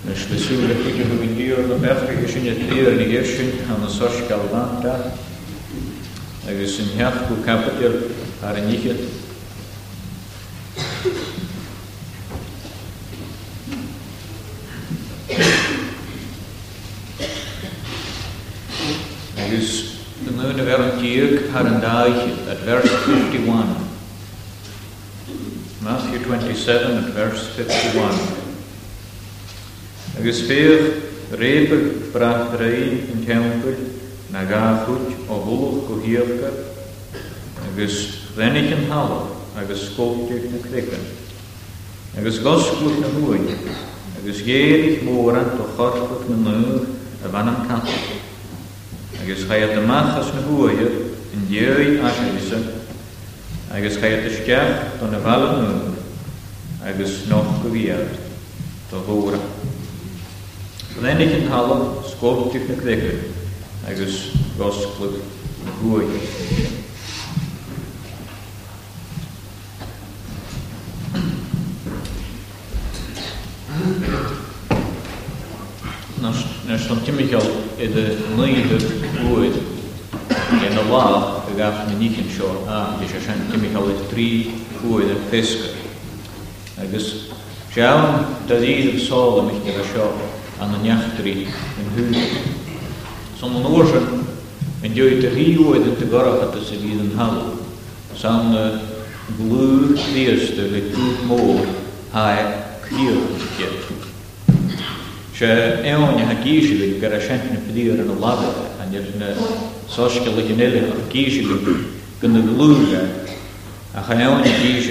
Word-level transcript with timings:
The 0.00 0.14
shpesur 0.16 0.62
dhe 0.66 0.74
këtë 0.84 1.06
në 1.10 1.16
vindirë 1.20 1.62
në 1.68 1.76
bethë 1.82 2.12
këshin 2.22 2.46
e 2.48 2.52
tërë 2.60 2.92
në 2.96 3.08
gjershin 3.10 3.50
në 3.68 3.74
nësosh 3.82 4.22
kalvan 4.30 4.70
të 4.80 4.94
e 6.48 6.54
gësë 6.56 6.86
në 6.86 6.94
hjatë 7.00 7.26
ku 7.28 7.36
kapëtër 7.44 7.98
arë 8.50 8.62
njëhet 8.64 9.02
Agus 19.36 20.00
the 20.24 20.32
mynd 20.38 20.64
y 20.64 20.68
fer 20.72 20.84
yn 20.88 21.00
diog 21.04 21.56
ar 21.60 21.72
at 21.74 22.64
verse 22.70 23.02
51. 23.04 23.74
Matthew 25.82 26.24
27 26.24 27.04
at 27.04 27.12
verse 27.16 27.48
51. 27.60 28.39
agus 30.18 30.40
féoh 30.46 30.90
répa 31.38 31.76
brath 32.12 32.56
raon 32.58 32.96
an 33.14 33.22
teampail 33.26 33.76
na 34.34 34.42
gachuid 34.50 35.14
ó 35.30 35.36
bhuach 35.44 35.84
go 35.88 36.00
hiíochcha 36.02 36.50
agus 37.68 38.00
rénig 38.36 38.72
an 38.74 38.86
hala 38.90 39.20
agus 39.62 39.84
scóteach 39.90 40.48
na 40.52 40.58
crican. 40.66 41.04
Agus 42.18 42.40
gosúir 42.42 42.96
na 43.04 43.08
nuin, 43.14 43.44
agus 44.18 44.40
géirich 44.46 45.04
móran 45.06 45.52
do 45.56 45.62
de 45.62 46.34
na 46.42 46.52
nuach 46.58 46.86
a 47.24 47.28
bhan 47.28 47.48
an 47.48 47.62
I 49.20 49.22
Agus 49.22 49.44
chaiad 49.44 49.76
amachchas 49.78 50.34
na 50.34 50.40
bhuaide 50.42 51.14
in 51.34 51.44
dhéoid 51.46 52.02
aise, 52.02 52.58
agus 53.70 53.96
chaiad 54.00 54.24
isteach 54.26 54.98
don 54.98 55.10
na 55.12 55.18
bhealú 55.22 55.94
agus 56.82 57.26
nó 57.28 57.42
go 57.62 57.68
bhíad 57.70 58.18
do 58.90 59.38
Leidingen 61.00 61.48
halen, 61.50 61.88
skool 62.04 62.50
scope 62.52 62.58
een 62.72 62.78
kregen. 62.80 63.20
Hij 63.84 63.94
dus 63.94 64.28
was 64.56 64.76
kluk 64.98 65.10
goed. 65.80 66.02
Nasz 76.20 76.86
Tim 77.04 77.18
is 77.18 77.28
de 77.30 78.16
nigdy 78.36 78.68
goed. 78.68 78.84
En 80.68 80.74
de 80.74 80.84
la 80.90 81.32
gaf 81.56 81.86
me 81.88 81.96
niet 81.98 82.16
in 82.16 82.30
show. 82.34 82.68
Ah, 82.68 82.98
dus 83.00 83.14
als 83.14 83.34
Tim 83.50 83.60
Michał 83.60 83.86
het 83.86 84.08
drie 84.08 84.50
goede 84.80 85.14
fisker. 85.28 85.68
Hij 86.74 86.88
dus, 86.90 87.14
Sjaan, 87.72 88.26
dat 88.46 88.62
ieder 88.62 89.00
zal 89.00 89.36
hem 89.36 89.46
niet 89.54 89.74
show. 89.94 90.10
Aan 90.60 90.70
de 90.70 90.76
neachtrí 90.82 91.30
erin 91.96 92.14
en 92.14 92.20
San 93.40 93.52
an 93.56 93.64
ósan 93.80 94.06
an 94.12 94.26
te 94.80 94.88
rio 94.92 95.04
ríúid 95.36 95.84
an 95.88 95.94
garachata 96.10 96.58
te 96.60 96.74
bhí 96.76 96.92
an 97.00 97.12
hall, 97.16 97.40
hal, 98.22 98.44
glúr 99.38 99.82
líasta 100.14 100.62
le 100.74 100.80
cúp 100.92 101.16
mór 101.28 101.64
ha 102.12 102.24
clíorge. 102.82 103.68
Se 105.38 105.48
éáine 105.88 106.24
ha 106.28 106.34
gíisiú 106.44 106.86
gur 107.00 107.10
a 107.10 107.10
sena 107.26 107.56
pedíir 107.66 107.96
an 108.00 108.10
a 108.10 108.12
labbe 108.24 108.50
an 108.82 108.88
na 109.18 109.28
sóske 109.88 110.28
le 110.36 110.42
gnéile 110.42 110.80
a 110.92 110.94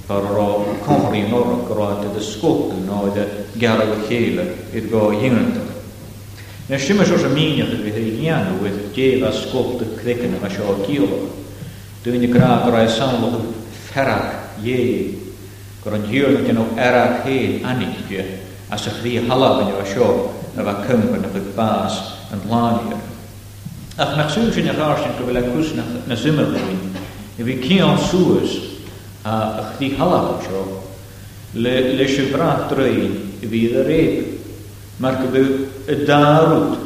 паро 0.07 0.65
конхри 0.87 1.23
нора 1.25 1.57
крата 1.67 2.09
да 2.15 2.21
скокту 2.21 2.77
нойда 2.77 3.27
гарава 3.57 3.97
хейла 4.09 4.45
ирго 4.73 5.11
юнта. 5.13 5.61
Nes 6.67 6.83
sy'n 6.83 6.99
mynd 6.99 7.13
o'r 7.15 7.29
mynd 7.31 7.61
o'r 7.63 7.77
fydd 7.79 7.97
ei 8.01 8.09
gnian 8.17 8.49
o 8.51 8.55
wedi 8.59 8.89
ddeil 8.91 9.23
a 9.29 9.29
sgwb 9.31 9.77
dy 9.79 9.87
cricyn 10.01 10.33
yma 10.35 10.49
sio 10.51 10.73
gilo. 10.83 11.21
Dwi'n 12.03 12.25
i 12.27 12.31
graag 12.33 12.65
o'r 12.67 12.77
aesamlwch 12.81 13.37
yn 13.39 13.45
fferag 13.85 14.65
ie. 14.67 14.81
Gwrdd 15.85 16.01
yn 16.09 16.09
hiwr 16.11 16.35
yn 16.41 16.49
gynnu 16.49 16.65
hyn 16.75 17.71
anig 17.71 18.01
a 18.69 18.77
sy'n 18.79 18.99
rhi 19.03 19.13
halaf 19.29 19.61
yn 19.63 19.69
yw 19.75 19.83
sio 19.87 20.07
a 20.59 20.65
fa 20.67 20.73
cymryd 20.87 21.23
na 21.23 21.31
bydd 21.31 21.51
bas 21.57 21.99
yn 22.35 22.43
lani. 22.51 22.97
Ac 24.03 24.17
na 24.19 24.25
sŵr 24.31 24.51
sy'n 24.55 24.71
eich 24.73 24.81
ars 24.83 25.05
yn 25.07 25.15
gyfle 25.21 25.43
cwrs 25.47 25.71
na 26.09 26.19
symud 26.19 26.57
yn 26.59 26.81
i 27.37 27.47
fi 27.47 27.57
ci 27.63 27.79
o'n 27.85 28.01
sŵs 28.09 28.57
a 29.27 29.37
chdi 29.73 29.93
halaf 30.01 30.33
yn 30.33 30.43
sio 30.49 30.65
le 31.63 32.09
siwfra 32.11 32.51
drwy'n 32.73 33.15
i 33.41 33.49
fi 33.53 33.63
ddar 33.71 33.93
eib. 34.01 34.35
Mae'r 34.99 35.19
gyfyw 35.23 35.49
y 35.93 35.99
darwyd 36.09 36.77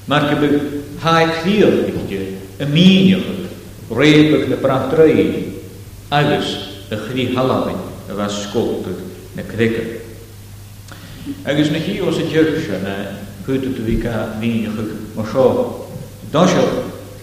Mae'r 0.06 0.30
gyfyw 0.36 0.82
haikhiellikje, 1.04 2.20
een 2.58 2.72
miniel, 2.72 3.20
reepig 3.92 4.48
de 4.48 4.56
prachtrein, 4.56 5.34
agus 6.10 6.54
de 6.90 6.98
chri 7.08 7.28
halabin, 7.36 7.80
a 8.10 8.16
was 8.16 8.42
skolpig 8.48 8.96
na 9.36 9.44
krikker. 9.52 10.00
Agus 11.46 11.72
na 11.74 11.82
hi 11.84 11.98
was 12.04 12.18
a 12.18 12.26
jurksha 12.32 12.80
na 12.86 12.96
putet 13.46 13.80
vika 13.84 14.28
vinjig 14.40 14.80
mosho. 15.16 15.48
Dasho, 16.32 16.64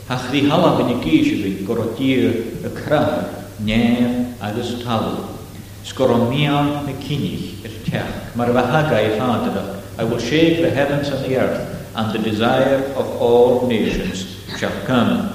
ha 0.08 0.16
chri 0.28 0.42
halabin 0.50 0.96
a 0.96 1.00
kiesjevin, 1.00 1.64
gorotier 1.66 2.36
a 2.64 2.70
kracher, 2.70 3.28
neer 3.58 4.26
agus 4.40 4.76
tal. 4.84 5.28
Skoromia 5.84 6.84
na 6.84 6.94
kinich, 7.00 7.64
er 7.64 7.72
teach, 7.84 8.36
mar 8.36 8.48
vahaga 8.52 9.00
i 9.00 9.80
I 9.98 10.04
will 10.04 10.18
shake 10.18 10.62
the 10.62 10.70
heavens 10.70 11.08
and 11.08 11.24
the 11.26 11.36
earth, 11.36 11.79
and 11.94 12.12
the 12.14 12.18
desire 12.30 12.84
of 12.96 13.06
all 13.20 13.66
nations 13.66 14.36
shall 14.58 14.74
come. 14.86 15.32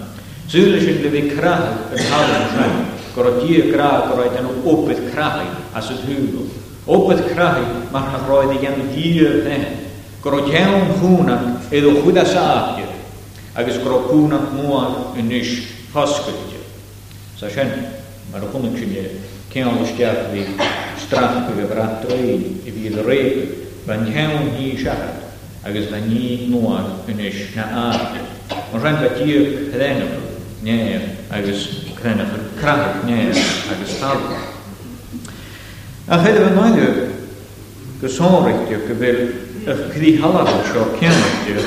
Zule 0.47 0.79
sin 0.79 1.01
le 1.01 1.09
vi 1.09 1.27
krach 1.33 1.91
yn 1.91 2.05
halen 2.11 2.43
rhaid, 2.53 2.75
gor 3.15 3.27
o 3.31 3.45
dir 3.45 3.71
grag 3.73 4.11
o 4.11 4.15
roed 4.19 4.35
yn 4.37 4.45
opeth 4.69 5.01
crachu 5.11 5.47
as 5.73 5.89
y 5.89 5.95
hwnnw. 6.05 6.43
Opeth 6.85 7.23
crachu 7.33 7.63
mae'r 7.91 8.05
rhaid 8.05 8.27
roed 8.29 8.53
i 8.53 8.59
gan 8.61 8.77
dir 8.93 9.39
ddyn. 9.41 9.65
Gor 10.21 10.37
o 10.37 10.43
iawn 10.51 10.93
hwnan 11.01 11.57
eddo 11.73 11.95
chwyda 12.03 12.27
sa 12.29 12.45
adio, 12.61 12.87
agos 13.57 13.81
gor 13.81 13.97
o 13.97 13.99
hwnan 14.11 14.45
mwan 14.59 15.17
yn 15.17 15.31
ish 15.33 15.55
hosgydio. 15.95 16.61
Sa 17.41 17.49
sien, 17.49 17.73
mae'r 18.31 18.45
hwnnw 18.53 18.77
sy'n 18.77 18.93
ie, 19.01 19.07
cyn 19.51 19.71
o'n 19.73 19.81
ysdiach 19.81 20.29
fi 20.29 20.45
strach 21.07 21.39
fi 21.49 21.57
fe 21.59 21.67
fratro 21.73 22.21
i, 22.21 22.37
i 22.69 22.77
fi 22.77 22.93
ddreig, 22.93 23.45
fe'n 23.89 24.05
iawn 24.13 24.53
hi 24.59 24.75
siarad. 24.77 25.24
agus 25.65 25.89
le 25.89 25.99
ní 25.99 26.45
nóir 26.47 26.85
inis 27.09 27.49
na 27.55 27.63
áte. 27.89 28.21
Mar 28.71 28.81
rein 28.83 28.99
le 29.01 29.09
tíú 29.17 29.71
chrénafur 29.71 30.21
néir 30.71 31.01
agus 31.31 31.65
chrénafur 31.99 32.39
crahar 32.59 33.03
néir 33.07 33.31
agus 33.73 33.97
talha. 33.99 34.37
A 36.07 36.21
chéad 36.21 36.45
bh 36.45 36.55
náidir 36.55 37.09
go 37.99 38.07
sóirteú 38.07 38.77
go 38.87 38.93
bhfuil 38.93 39.33
arí 39.65 40.17
halada 40.21 40.61
seo 40.71 40.85
ceannaú 40.99 41.61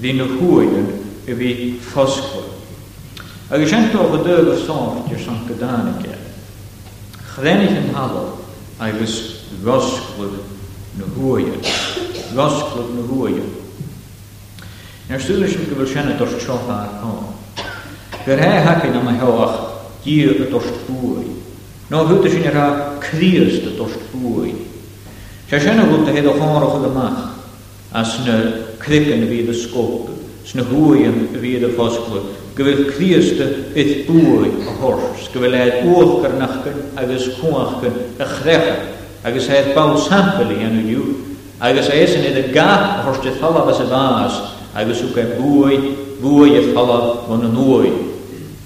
hí 0.00 0.12
na 0.14 0.26
chuúin 0.26 0.86
i 1.26 1.32
bhí 1.34 1.80
fosfuil. 1.80 2.54
Agus 3.50 3.70
de 3.70 3.90
go 3.90 4.22
dúla 4.22 4.54
sáirtir 4.62 5.18
san 5.18 5.42
go 5.48 5.54
dánaige. 5.58 6.14
Chrénig 7.34 7.76
an 7.82 7.94
halal 7.98 8.38
agus 8.78 9.18
rosfuil 9.64 10.38
na 10.96 11.04
losglwb 12.34 12.94
na 12.96 13.02
hwyl. 13.08 13.46
Na'r 15.10 15.20
stwyl 15.22 15.44
sy'n 15.50 15.66
gyfel 15.70 15.88
sian 15.90 16.10
y 16.10 16.16
dorst 16.18 16.40
sioch 16.42 16.68
ar 16.72 16.90
hon. 17.04 17.32
Gyr 18.24 18.40
he 18.40 18.50
hacyn 18.64 18.96
am 18.98 19.10
ei 19.12 19.20
gyr 19.20 20.42
y 20.42 20.50
dorst 20.52 20.80
bwy. 20.88 21.24
No 21.92 22.04
hwyd 22.08 22.26
sy'n 22.32 22.46
yr 22.50 22.56
ha 22.58 22.66
criast 23.04 23.68
y 23.68 23.74
dorst 23.78 24.06
bwy. 24.16 24.54
Sia 25.50 25.60
sian 25.60 25.82
y 25.84 25.88
gwyd 25.90 26.10
y 26.10 26.18
hedd 26.18 26.88
mach. 26.96 27.26
A 27.94 28.02
sy'n 28.06 28.30
y 28.32 28.38
cric 28.82 29.10
yn 29.14 29.26
y 29.26 29.30
fydd 29.30 29.52
y 29.52 29.58
sgwb. 29.60 30.08
Sy'n 30.48 30.64
y 30.64 30.64
hwy 30.72 31.04
yn 31.10 31.20
y 31.30 31.42
fydd 31.42 31.68
y 31.68 31.72
fosglwb. 31.76 32.32
Gyfel 32.58 32.84
criast 32.94 33.38
y 33.42 33.46
bydd 33.76 33.92
bwy 34.08 34.48
y 34.48 34.74
hors. 34.80 35.28
Gyfel 35.34 35.54
eid 35.60 35.84
wwch 35.86 36.18
gyrnachgyn 36.24 36.82
agos 37.02 37.28
cwachgyn 37.38 38.02
y 38.16 38.28
chrechyn. 38.38 38.84
Agos 39.24 39.46
eid 39.52 39.70
bawl 39.76 39.96
sampl 40.04 40.50
i 40.54 40.58
enw 40.64 40.82
agus 41.60 41.86
ésan 41.88 42.22
iad 42.24 42.36
a 42.38 42.44
gath 42.50 43.04
thuirte 43.04 43.38
thalab 43.38 43.68
as 43.68 43.80
a 43.80 43.86
bás 43.86 44.34
agus 44.74 45.02
u 45.02 45.14
cai 45.14 45.24
buai 45.38 45.78
buai 46.20 46.56
a 46.58 46.62
thalab 46.74 47.28
man 47.28 47.40
na 47.42 47.48
nuai. 47.48 47.92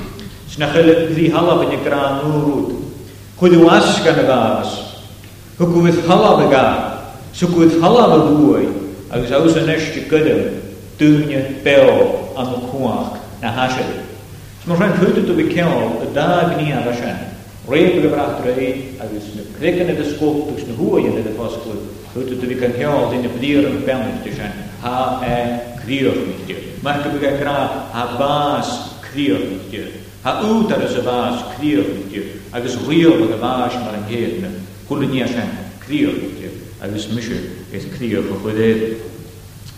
Sna 0.48 0.72
chala 0.72 1.04
dhí 1.12 1.28
halab 1.28 1.68
na 1.68 1.76
gránúrút. 1.84 2.80
Chuidú 3.38 3.68
asca 3.68 4.12
na 4.16 4.24
bás, 4.24 4.68
Hwgwydd 5.58 6.04
halab 6.06 6.44
y 6.46 6.50
gael, 6.54 6.97
Sukut 7.38 7.70
halamalui, 7.80 8.66
agus 9.14 9.30
aus 9.30 9.54
an 9.54 9.68
echte 9.70 10.00
gudde, 10.10 10.50
dúne 10.98 11.38
bell 11.62 12.34
an 12.34 12.48
kuach 12.66 13.14
na 13.40 13.52
hashe. 13.54 13.84
Smo 14.64 14.74
ran 14.74 14.90
hutu 14.98 15.24
to 15.24 15.34
bekel, 15.34 16.02
a 16.02 16.06
dag 16.12 16.56
ni 16.58 16.72
a 16.72 16.82
vashe. 16.82 17.14
Reep 17.68 18.02
de 18.02 18.08
als 18.08 18.42
agus 18.98 19.24
het 19.38 19.54
krikken 19.60 19.86
de 19.86 20.04
skop, 20.16 20.50
dus 20.56 20.66
ne 20.66 20.74
hoor 20.74 21.00
je 21.00 21.22
de 21.22 21.30
vaskul. 21.38 21.78
Hutu 22.12 22.38
te 22.38 22.46
bekel 22.46 22.70
hel 22.74 23.12
in 23.12 23.20
de 23.22 23.28
blieren 23.28 23.84
pellen 23.84 24.18
te 24.24 24.34
zijn. 24.34 24.52
Ha 24.80 25.20
e 25.22 25.60
krier 25.84 26.04
met 26.26 26.46
je. 26.46 26.56
Maar 26.80 27.02
te 27.02 27.08
bekel 27.18 27.46
ha 27.46 28.16
baas 28.18 28.78
krier 29.10 29.38
Ha 30.22 30.40
ut 30.42 30.70
er 30.70 30.88
ze 30.88 31.00
baas 31.04 31.38
krier 31.58 31.76
met 31.94 32.10
je. 32.12 32.30
Agus 32.50 32.76
riel 32.88 33.16
de 33.16 33.36
baas 33.40 33.74
maar 33.74 33.94
een 33.94 34.16
heerne. 34.16 34.48
Kulnia 34.86 35.26
zijn 35.26 35.48
krier 35.78 36.06
met 36.08 36.37
agus 36.80 37.08
muisi 37.10 37.34
éis 37.74 37.84
críoch 37.96 38.30
a 38.30 38.38
chud 38.38 38.58
éir. 38.58 38.98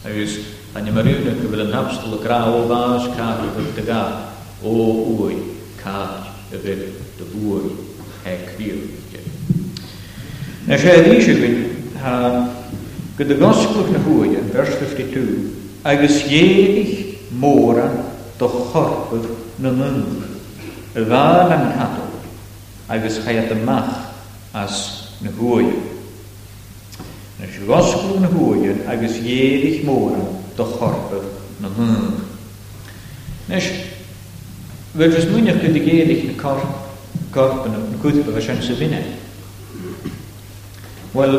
Agus 0.05 0.38
a 0.75 0.79
ni 0.81 0.91
marúna 0.91 1.32
go 1.41 1.49
bfuil 1.49 1.61
an 1.67 1.73
hapstal 1.73 2.19
ará 2.25 2.49
ó 2.49 2.67
bás 2.69 3.08
cá 3.17 3.37
bfuil 3.41 3.73
de 3.75 3.82
gá 3.82 4.00
o 4.62 4.73
uai 5.17 5.37
cá 5.82 6.26
a 6.52 6.56
bheith 6.56 6.93
de 7.17 7.25
búir 7.32 7.70
he 8.25 8.37
crío. 8.55 8.76
Na 10.67 10.76
sé 10.76 10.93
ríise 11.02 11.35
bin 11.35 11.93
go 13.17 13.25
de 13.25 13.35
gospel 13.35 13.88
na 13.93 13.99
húide 14.05 14.41
vers 14.52 14.75
52 14.79 15.49
agus 15.85 16.20
dhéigh 16.29 17.17
móra 17.32 17.88
do 18.38 18.49
chorpah 18.49 19.25
na 19.58 19.70
mungr 19.73 20.29
y 20.97 21.06
ddal 21.06 21.55
yn 21.56 21.64
cadw 21.79 22.08
agos 22.93 23.20
chaiad 23.25 23.52
ymach 23.56 24.05
as 24.52 25.08
na 25.25 25.31
hwyr. 25.38 25.81
Nes 27.40 27.54
i 27.56 27.62
gosgwg 27.64 28.19
yn 28.20 28.25
hwyr 28.34 28.81
agos 28.92 29.14
ieddill 29.16 29.78
môr 29.88 30.16
do 30.58 30.64
chorbydd 30.76 31.28
na 31.64 31.70
hwn. 31.72 32.19
Nes, 33.48 33.69
fel 34.92 35.14
jyst 35.16 35.31
mwynach 35.32 35.56
gyda 35.62 35.81
ieddill 35.88 36.26
na 36.28 36.34
corbyn 37.32 37.78
yn 37.78 37.94
gwydbydd 38.02 38.37
a 38.37 38.42
sian 38.44 38.60
sy'n 38.60 38.92
Wel, 41.16 41.32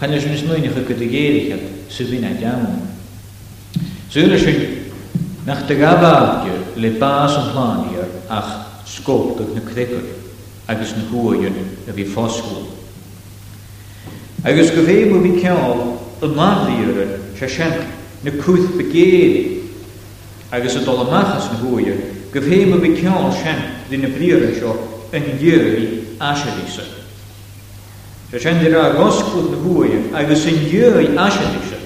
chan 0.00 0.16
ys 0.16 0.24
nes 0.32 0.46
mwynach 0.48 0.78
gyda 0.88 1.10
ieddill 1.10 1.58
a 1.58 1.74
sy'n 1.92 2.10
fynnau 2.14 2.40
iawn. 2.40 2.78
Zwyl 4.14 4.32
ys 4.40 4.46
nach 5.44 5.60
dy 5.68 5.76
gafadio 5.76 6.54
le 6.80 6.94
bas 7.00 7.36
yn 7.42 7.52
planir 7.52 8.08
ach 8.32 8.54
sgoldag 8.96 9.52
na 9.58 9.66
credwyd 9.68 10.08
agos 10.72 10.96
na 10.96 11.04
hwyr 11.12 11.50
yn 11.50 11.60
y 11.92 11.98
fi 12.00 12.08
ffosgwyd. 12.14 12.72
Agus 14.44 14.68
go 14.72 14.82
bhé 14.84 15.08
mu 15.10 15.20
bhí 15.22 15.40
ceall 15.40 15.96
an 16.20 16.34
láíire 16.36 17.16
se 17.38 17.48
sena 17.48 17.80
na 18.22 18.30
cúth 18.42 18.76
begéad 18.76 19.56
agus 20.52 20.76
a 20.76 20.80
dolamachchas 20.84 21.48
na 21.52 21.58
hhuair, 21.64 21.96
go 22.30 22.40
bhé 22.40 22.66
mu 22.68 22.76
bhí 22.76 22.90
ceall 23.00 23.32
sen 23.32 23.56
dí 23.88 23.96
na 23.96 24.08
bríire 24.08 24.52
seo 24.58 24.74
an 25.14 25.24
dhéirí 25.40 26.18
aisiise. 26.20 26.84
Se 28.32 28.38
sin 28.38 28.60
ar 28.60 28.76
a 28.76 28.92
goscú 29.00 29.48
na 29.48 29.56
hhuair 29.64 30.02
agus 30.12 30.44
an 30.44 30.60
dhéirí 30.68 31.16
aisiise 31.16 31.80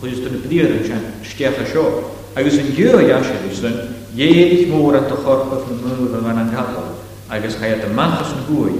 chus 0.00 0.22
na 0.30 0.38
bríire 0.46 0.86
sen 0.86 1.02
stecha 1.24 1.66
seo, 1.72 2.12
agus 2.36 2.54
an 2.62 2.70
dhéirí 2.70 3.10
aisiise 3.16 3.72
dhéad 4.14 4.68
mór 4.70 4.94
an 5.00 5.08
do 5.08 5.16
chorpah 5.26 5.66
na 5.82 5.98
múra 5.98 6.22
an 6.22 6.38
an 6.38 6.50
galal 6.54 6.94
agus 7.30 7.58
chaiad 7.58 7.82
a 7.82 7.90
na 7.92 8.06
hhuair 8.46 8.78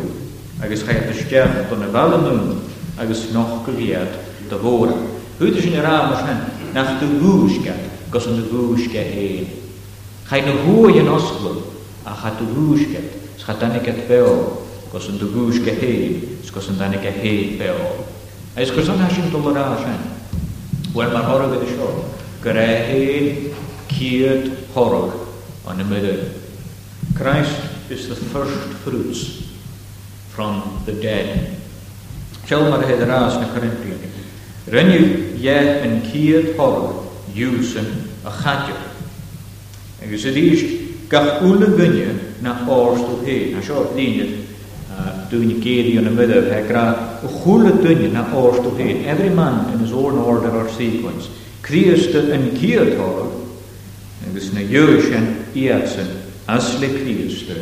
agus 0.63 0.85
chaiad 0.87 1.11
a 1.11 1.13
steach 1.13 1.69
don 1.71 1.81
na 1.81 1.87
bhela 1.91 2.23
múna 2.23 2.76
agus 2.99 3.33
nach 3.33 3.65
goléad 3.65 4.09
do 4.49 4.57
bhóra. 4.59 4.95
Huidir 5.39 5.63
sin 5.63 5.77
rámarchen 5.81 6.39
nach 6.75 7.01
do 7.01 7.07
bhúisce 7.21 7.73
gus 8.11 8.27
an 8.27 8.37
do 8.41 8.45
bhúisce 8.49 8.97
éon. 8.97 9.49
Chaid 10.29 10.47
na 10.47 10.53
bhuaí 10.65 11.01
an 11.01 11.09
a 11.09 12.15
cha 12.17 12.31
do 12.41 12.45
bhúisce 12.47 13.01
scha 13.39 13.53
danig 13.61 13.87
et 13.87 14.09
be 14.09 14.21
gus 14.93 15.09
an 16.69 16.79
de 16.79 16.85
an 16.85 16.95
a 16.95 17.71
ah, 18.57 18.61
Is 18.63 18.71
gus 18.71 18.89
an 18.89 19.11
sin 19.11 19.31
do 19.31 19.39
rá 19.53 19.77
Wel 20.95 21.11
mar 21.11 21.53
is 25.69 25.69
an 25.69 26.33
Christ 27.15 27.57
is 27.91 28.09
the 28.09 28.15
first 28.17 28.61
fruits 28.83 29.43
from 30.35 30.81
the 30.87 30.93
dead. 30.93 31.56
Kilmar 32.47 32.83
het 32.89 33.01
raas 33.03 33.35
na 33.41 33.49
Corinthië. 33.53 33.95
Rinne 34.71 35.01
je 35.41 35.81
een 35.81 36.03
kiert 36.13 36.57
horror, 36.57 37.03
jusen, 37.33 37.87
een 38.25 38.31
chatje. 38.31 38.73
En 39.99 40.11
je 40.11 40.19
zit 40.19 40.35
eerst, 40.35 40.65
gach 41.09 41.43
oele 41.43 41.67
gunje 41.77 42.07
na 42.39 42.63
oorstel 42.69 43.21
heen. 43.25 43.39
Nou, 43.51 43.51
uh, 43.51 43.57
na 43.57 43.63
zo 43.65 43.93
dien 43.95 44.19
het, 44.19 45.31
je 45.51 45.59
keer 45.59 45.87
in 45.95 46.05
de 46.05 46.11
midden, 46.11 46.49
hij 46.51 46.65
graag 46.69 46.97
goele 47.43 47.81
dunje 47.81 48.09
na 48.09 48.27
oorstel 48.35 48.75
heen. 48.77 49.05
Every 49.05 49.31
man 49.33 49.59
in 49.73 49.79
his 49.79 49.91
own 49.93 50.17
order 50.19 50.51
or 50.55 50.69
sequence. 50.77 51.29
Christen 51.61 52.35
een 52.35 52.53
kiert 52.59 52.97
horror, 52.99 53.31
en 54.27 54.31
dus 54.35 54.53
na 54.53 54.61
jusen, 54.61 55.37
iatsen, 55.53 56.07
als 56.45 56.75
Christen, 56.79 57.59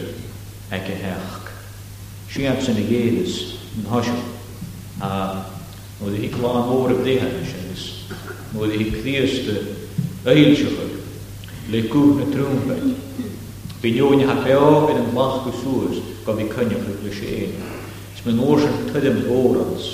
ekke 0.68 0.90
hech. 0.92 1.40
Siatsen 2.30 2.76
a 2.76 2.86
jedes, 2.88 3.56
een 3.78 3.84
hosje. 3.88 4.12
a 5.04 5.50
modd 6.00 6.16
i 6.24 6.30
gwa 6.32 6.60
môr 6.68 6.94
y 6.94 6.98
bdehan 7.02 7.34
ysgys, 7.44 7.82
modd 8.56 8.72
i 8.72 8.86
cdiast 8.94 9.50
y 9.52 9.58
eilsioch, 10.32 10.78
le 11.72 11.82
cwr 11.92 12.20
na 12.22 12.30
trwmbed, 12.32 12.86
Binion 13.84 14.22
ha 14.24 14.32
beo 14.40 14.88
yn 14.88 14.96
yn 15.02 15.10
lach 15.12 15.42
gwsws 15.44 15.98
gof 16.24 16.38
i 16.40 16.46
cynnwch 16.48 16.86
yn 16.88 16.94
glwysien. 17.02 17.50
Sma 18.16 18.32
nos 18.32 18.62
yn 18.64 18.78
tydym 18.94 19.18
gorans, 19.26 19.90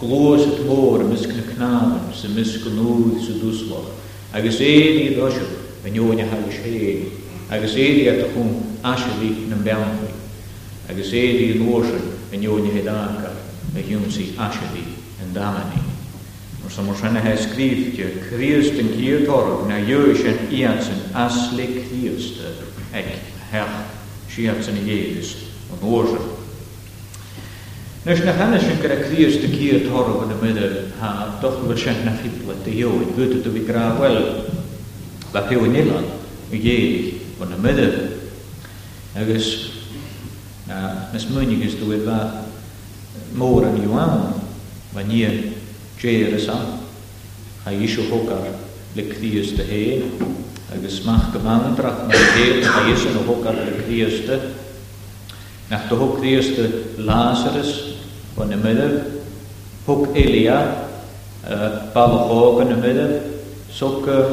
glwys 0.00 0.42
at 0.48 0.58
môr 0.66 1.04
ymysg 1.04 1.30
na 1.36 1.44
cnafn, 1.52 1.92
sy'n 2.18 2.34
mysg 2.34 2.66
yn 2.66 2.80
nŵdd 2.80 3.22
sy'n 3.28 3.38
dwslach, 3.44 3.86
agos 4.34 4.58
eid 4.58 4.98
i 5.04 5.06
ddosio 5.14 5.46
binion 5.84 6.18
ha 6.32 6.42
gwsien, 6.48 7.06
agos 7.54 7.78
eid 7.78 8.00
i 8.02 8.08
at 8.10 8.24
chwn 8.32 8.50
asio 8.90 9.14
i 9.22 9.30
na 9.54 9.62
mewnfwy, 9.62 10.10
agos 10.90 11.14
eid 11.14 11.38
i 11.46 11.52
nos 11.62 11.94
yn 11.94 12.08
binion 12.34 12.66
i 12.66 12.74
hedanca, 12.80 13.27
a 13.74 13.80
dúnsaí 13.84 14.32
asisí 14.40 14.86
an 15.20 15.28
damaní. 15.36 15.80
Mar 16.62 16.70
sa 16.72 16.82
mar 16.86 16.96
sena 16.96 17.20
he 17.20 17.34
scríbte 17.36 18.24
chríist 18.32 18.74
an 18.80 18.88
gíortóach 18.96 19.68
na 19.68 19.76
dúir 19.84 20.16
sin 20.16 20.36
ían 20.48 20.80
san 20.80 20.98
asla 21.12 21.64
chríiste 21.68 22.44
ag 22.94 23.04
heach 23.52 23.76
siad 24.32 24.60
san 24.64 24.74
héidir 24.80 25.22
an 25.72 25.80
ósa. 25.84 26.20
Nes 28.08 28.24
na 28.24 28.32
hanna 28.32 28.56
sin 28.56 28.80
gur 28.80 28.92
a 28.94 28.98
chríist 29.04 29.44
a 29.44 29.48
gíortóach 29.52 30.26
na 30.28 30.36
midir 30.40 30.88
ha 31.02 31.36
dochfuil 31.44 31.76
sin 31.76 32.08
na 32.08 32.16
fipla 32.16 32.56
de 32.64 32.72
dheoin, 32.72 33.12
bhuiide 33.16 33.44
do 33.44 33.52
bhí 33.52 33.64
grahfuil 33.68 34.18
le 35.28 35.40
peúin 35.48 35.76
ilan 35.76 36.08
i 36.50 36.56
dhéidir 36.56 37.44
an 37.44 37.52
na 37.52 37.58
midir 37.60 37.94
agus 39.12 39.76
Nes 40.68 41.24
munig 41.32 41.62
is 41.64 41.78
dwi 41.80 41.96
moren 43.34 43.82
Johan, 43.82 44.20
wanneer 44.92 45.32
Jeresa, 45.98 46.56
ha 47.64 47.70
Jesu 47.70 48.02
hokar 48.10 48.44
le 48.94 49.02
Christe 49.08 49.62
he, 49.68 50.02
agus 50.72 51.02
mach 51.04 51.32
gemandrach 51.32 52.06
na 52.08 52.14
he, 52.36 52.60
hij 52.64 52.92
is 52.92 53.04
no 53.14 53.22
hokar 53.26 53.54
le 53.54 53.82
Christe, 53.86 54.40
naar 55.68 55.82
de 55.88 55.94
hok 55.94 56.20
nou, 56.22 56.36
Christe 56.36 56.70
Lazarus, 56.96 57.84
van 58.34 58.48
de 58.48 58.56
midden, 58.56 59.02
hok 59.84 60.06
Elia, 60.16 60.84
uh, 61.44 61.66
eh, 61.66 61.70
Balchog 61.92 62.60
in 62.60 62.68
de 62.68 62.76
midden, 62.76 63.20
sok 63.70 64.06
uh, 64.06 64.14
eh, 64.18 64.24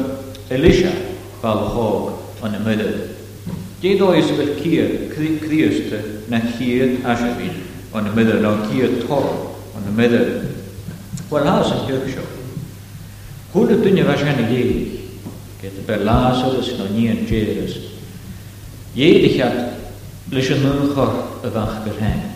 Elisha, 0.56 0.88
Balchog 1.40 2.10
in 2.44 2.50
de 2.50 2.58
midden. 2.64 2.92
Dit 3.80 4.00
is 4.00 4.28
het 4.30 4.48
keer 4.62 4.88
Christe 5.48 5.96
naar 6.26 6.42
hier 6.58 6.88
Ashavin. 7.04 7.50
on 7.96 8.06
y 8.06 8.10
midder, 8.12 8.40
na 8.40 8.50
gyr 8.68 9.04
tor 9.06 9.24
on 9.76 9.86
y 9.88 9.92
midder. 9.96 10.42
Wel 11.30 11.44
las 11.48 11.70
yn 11.72 11.84
hyrg 11.88 12.10
sio. 12.12 12.24
Hwn 13.54 13.72
y 13.72 13.78
dyn 13.80 14.02
fas 14.04 14.20
gan 14.26 14.42
i 14.42 14.48
ddeg, 14.50 15.28
gyda 15.62 15.84
ber 15.88 16.02
las 16.04 16.42
ydys 16.50 16.74
no 16.78 16.90
ni 16.92 17.06
yn 17.08 17.24
jerys. 17.28 17.78
Ieid 18.96 19.26
i 19.30 19.30
chad, 19.38 19.56
lys 20.32 20.50
yn 20.54 20.66
ynchor 20.68 21.14
y 21.46 21.52
fach 21.54 21.78
gyrhen. 21.86 22.26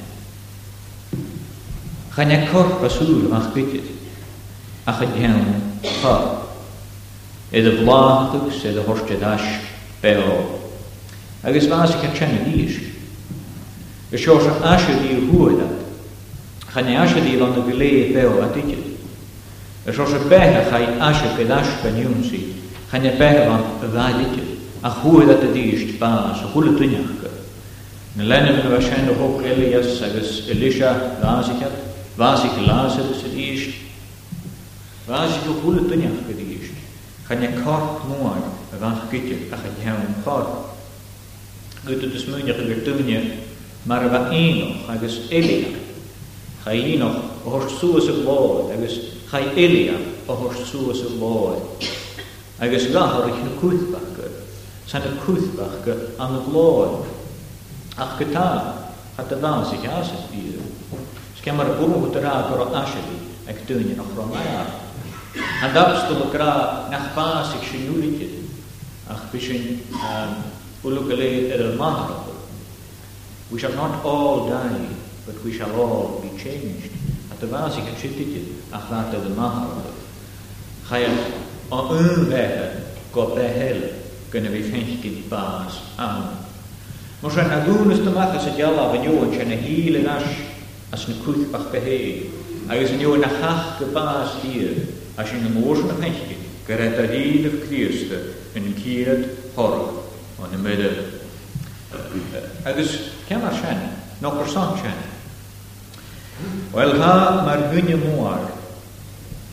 Chan 2.16 2.32
e 2.36 2.38
corp 2.50 2.82
a 2.88 2.92
sŵr 2.94 3.26
y 3.28 3.32
fach 3.34 3.50
bygyd, 3.56 3.90
a 4.90 4.94
chyd 4.96 5.18
iawn, 5.26 5.64
chod. 6.00 6.38
Edd 7.52 7.66
y 7.68 7.76
flaadwg 7.82 8.48
sydd 8.56 8.80
y 8.80 8.84
horsdyd 8.88 9.24
as 9.32 9.44
beo. 10.00 10.40
Agus 11.44 11.68
fas 11.72 11.92
i 11.96 12.00
chad 12.02 12.16
chen 12.16 12.38
y 12.40 12.46
ddysg, 12.48 12.89
Dus 14.10 14.24
Jos 14.24 14.42
asje 14.62 14.92
die 15.02 15.28
hoe 15.30 15.48
dat. 15.48 15.74
Dus 16.58 16.68
ga 16.72 16.80
je 16.80 16.98
asje 16.98 17.22
die 17.22 17.38
van 17.38 17.52
de 17.52 17.62
geleden 17.70 18.12
peo 18.12 18.34
wat 18.38 18.54
dit 18.54 18.64
is. 18.66 18.84
Dus 19.84 19.98
als 19.98 20.10
ga 20.68 20.76
je 20.76 20.96
asje 20.98 21.26
pedas 21.36 21.66
penioen 21.82 22.22
zie. 22.22 22.54
Ga 22.88 22.96
je 22.96 23.10
pech 23.10 23.36
van 23.46 23.60
wat 23.92 24.16
dit 24.20 24.36
is. 24.44 24.48
Ach 24.80 24.96
hoe 25.00 25.26
dat 25.26 25.42
het 25.42 25.54
is 25.54 25.96
paas, 25.96 26.40
hoe 26.40 26.64
het 26.64 26.76
doen 26.78 26.90
je. 26.90 27.02
En 28.16 28.26
lenen 28.26 28.62
we 28.62 28.68
waarschijnlijk 28.68 29.20
ook 29.20 29.42
Elias, 29.42 30.02
agus 30.02 30.46
Elisha, 30.48 31.00
waar 31.22 31.44
zich 31.44 31.58
het, 31.58 31.72
waar 32.14 32.36
zich 32.36 32.66
Lazarus 32.66 33.22
het 33.22 33.32
is. 33.34 33.68
Waar 35.04 35.28
zich 35.28 35.46
ook 35.48 35.62
hoe 35.62 35.74
het 35.74 35.88
doen 35.88 36.00
je 36.36 36.56
is. 36.60 36.68
Ga 37.24 37.34
je 37.34 37.48
kort 37.64 38.02
mooi, 38.20 38.38
waar 38.78 38.96
gietje, 39.10 39.34
ach 39.50 39.58
het 39.62 39.84
jou 39.84 39.96
kort. 40.24 40.48
Goed, 41.86 42.00
het 42.02 42.12
is 42.14 42.26
moeilijk, 42.26 42.56
het 42.56 42.86
maar 43.82 44.10
wat 44.10 44.28
elia. 45.30 45.68
Chaíno 46.64 47.08
ó 47.46 47.50
thursúas 47.50 48.04
a 48.08 48.12
bháid 48.12 48.76
agus 48.76 48.96
cha 49.30 49.38
elia 49.38 49.96
ó 50.28 50.34
thursúas 50.36 51.00
a 51.00 51.08
bháid. 51.16 52.72
is 52.74 52.84
ich 52.84 52.92
na 52.92 53.22
cúthbach 53.60 54.16
go, 54.16 54.22
san 54.86 55.00
na 55.00 55.24
cúthbach 55.24 55.84
go 55.84 55.92
an 56.18 56.32
na 56.32 56.38
bháid. 56.38 57.06
Ach 57.96 58.18
zich 58.18 58.32
tá 58.32 58.76
a 59.16 59.22
a 59.22 59.34
bhás 59.34 59.72
i 59.72 59.76
gasas 59.78 60.22
bíú. 60.30 60.60
Sce 61.40 61.50
mar 61.52 61.66
bú 61.80 61.86
go 61.86 62.20
rá 62.20 62.46
go 62.52 62.64
aisií 62.74 63.18
ag 63.48 63.56
dúine 63.66 63.96
nach 63.96 64.12
romá. 64.14 64.40
en 65.62 65.72
dabstal 65.72 66.12
is 66.12 66.18
toch 66.18 66.24
ook 66.26 66.34
raar, 66.34 66.90
naar 66.90 67.12
ach 67.16 67.54
bis 69.32 69.46
nu 69.52 69.62
niet, 69.62 69.86
ach 70.02 70.28
ehm, 70.82 71.08
lé 71.08 72.19
We 73.50 73.58
shall 73.58 73.72
not 73.72 74.04
all 74.04 74.48
die, 74.48 74.86
but 75.26 75.42
we 75.42 75.52
shall 75.52 75.74
all 75.74 76.20
be 76.22 76.30
changed. 76.38 76.92
A 77.32 77.34
dyma 77.40 77.66
sy'n 77.74 77.88
cysylltu 77.98 78.44
a 78.70 78.78
chladau 78.86 79.24
dy 79.26 79.32
mahar. 79.34 79.88
Chael 80.86 81.16
o 81.74 81.80
yn 81.96 82.28
fehe 82.30 82.68
go 83.10 83.24
behel 83.34 83.80
gyda 84.30 84.52
fi 84.54 84.60
ffenchgyn 84.68 85.18
i 85.18 85.26
bas 85.26 85.80
am. 85.98 86.28
Mos 87.24 87.34
rhaid 87.34 87.50
na 87.50 87.58
dŵn 87.66 87.90
ys 87.96 88.04
dymach 88.06 88.38
as 88.38 88.46
y 88.46 88.54
diala 88.60 88.86
fy 88.94 89.02
niwyd 89.02 89.34
sy'n 89.34 89.54
y 89.58 89.62
hil 89.66 89.98
yn 90.04 90.10
as 90.14 90.30
as 90.94 91.08
yn 91.10 91.18
cwth 91.26 91.48
bach 91.50 91.66
behel. 91.74 92.26
Agus 92.70 92.94
yn 92.94 93.02
niwyd 93.02 93.26
na 93.26 93.34
chach 93.34 93.80
gy 93.82 93.90
bas 93.96 94.38
hir 94.46 94.76
as 95.18 95.34
yn 95.34 95.50
y 95.50 95.56
môrs 95.58 95.82
yn 95.82 95.90
y 95.98 95.98
ffenchgyn 95.98 96.46
gyda 96.70 96.90
dy 97.02 97.08
hil 97.26 97.46
y 97.50 97.56
Christ 97.66 98.14
yn 98.54 98.70
cyd 98.78 99.26
horog 99.56 100.04
o'n 100.38 100.54
y 100.56 100.62
meddwl. 100.68 101.09
Agus 102.64 102.88
ceanna 103.28 103.50
sin 103.50 103.90
nó 104.20 104.30
gur 104.30 104.48
san 104.48 104.76
sin. 104.76 104.92
Weil 106.72 106.98
ha 107.00 107.42
mar 107.44 107.70
gunne 107.72 107.96
mwar, 107.96 108.52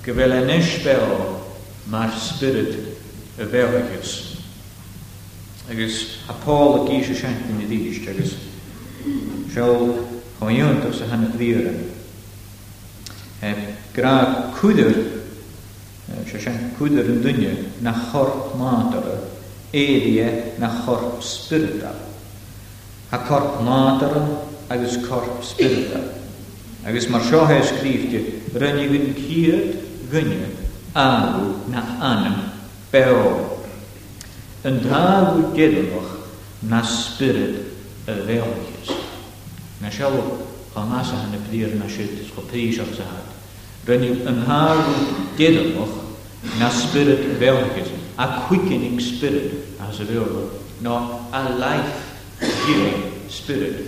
gyfel 0.03 0.29
bhfuil 0.29 0.31
an 0.31 0.49
isbe 0.53 0.95
mar 1.89 2.11
spirit 2.11 2.77
a 3.37 3.43
bhegus. 3.43 4.37
Agus 5.69 6.21
a 6.29 6.33
Paul 6.33 6.79
a 6.79 6.83
gíise 6.89 7.15
seintin 7.15 7.57
na 7.57 7.65
ddíist 7.65 8.07
agus 8.07 8.35
seo 9.53 10.05
choúntas 10.39 11.01
a 11.01 11.09
hena 11.11 11.29
dlíre. 11.33 11.73
Gra 13.93 14.51
cwydr, 14.59 14.91
eh, 14.93 16.29
se 16.29 16.39
sin 16.39 16.71
cwydr 16.77 17.09
yn 17.09 17.21
dunne 17.21 17.53
na 17.81 17.93
chorp 18.11 18.53
mátar 18.59 19.09
eidia 19.73 20.29
na 20.59 20.69
chorp 20.85 21.21
spiritach 21.21 22.05
a 23.11 23.17
corp 23.19 23.61
nádara 23.63 24.25
agus 24.69 24.97
corp 25.07 25.43
spirda. 25.43 26.01
Agus 26.85 27.07
mar 27.07 27.21
seo 27.21 27.45
he 27.47 27.61
scrífte 27.61 28.41
rinne 28.57 28.87
gyn 28.91 29.13
ciad 29.15 29.75
gynne 30.11 30.49
agw 30.93 31.53
na 31.71 31.83
anam 31.99 32.35
beo. 32.91 33.57
Yn 34.67 34.81
dagw 34.83 35.53
gedwch 35.55 36.09
na 36.67 36.81
spirit 36.83 37.63
y 38.09 38.15
feolchus. 38.25 38.91
Na 39.79 39.89
seo 39.89 40.43
chamas 40.73 41.11
hyn 41.15 41.37
y 41.37 41.41
pdir 41.47 41.77
na 41.79 41.87
sydd 41.91 42.19
sgopris 42.27 42.81
o'r 42.83 42.91
zahad. 42.97 43.31
Rinne 43.87 44.15
yn 44.27 44.43
hagw 44.47 44.97
gedwch 45.39 45.95
na 46.59 46.69
spirit 46.71 47.35
feolchus. 47.39 47.93
A 48.19 48.47
quickening 48.47 48.99
spirit 48.99 49.77
as 49.79 49.99
y 50.03 50.07
feolchus. 50.11 50.63
No, 50.81 51.23
a 51.31 51.49
life 51.57 52.06
given 52.67 53.29
spirit. 53.29 53.87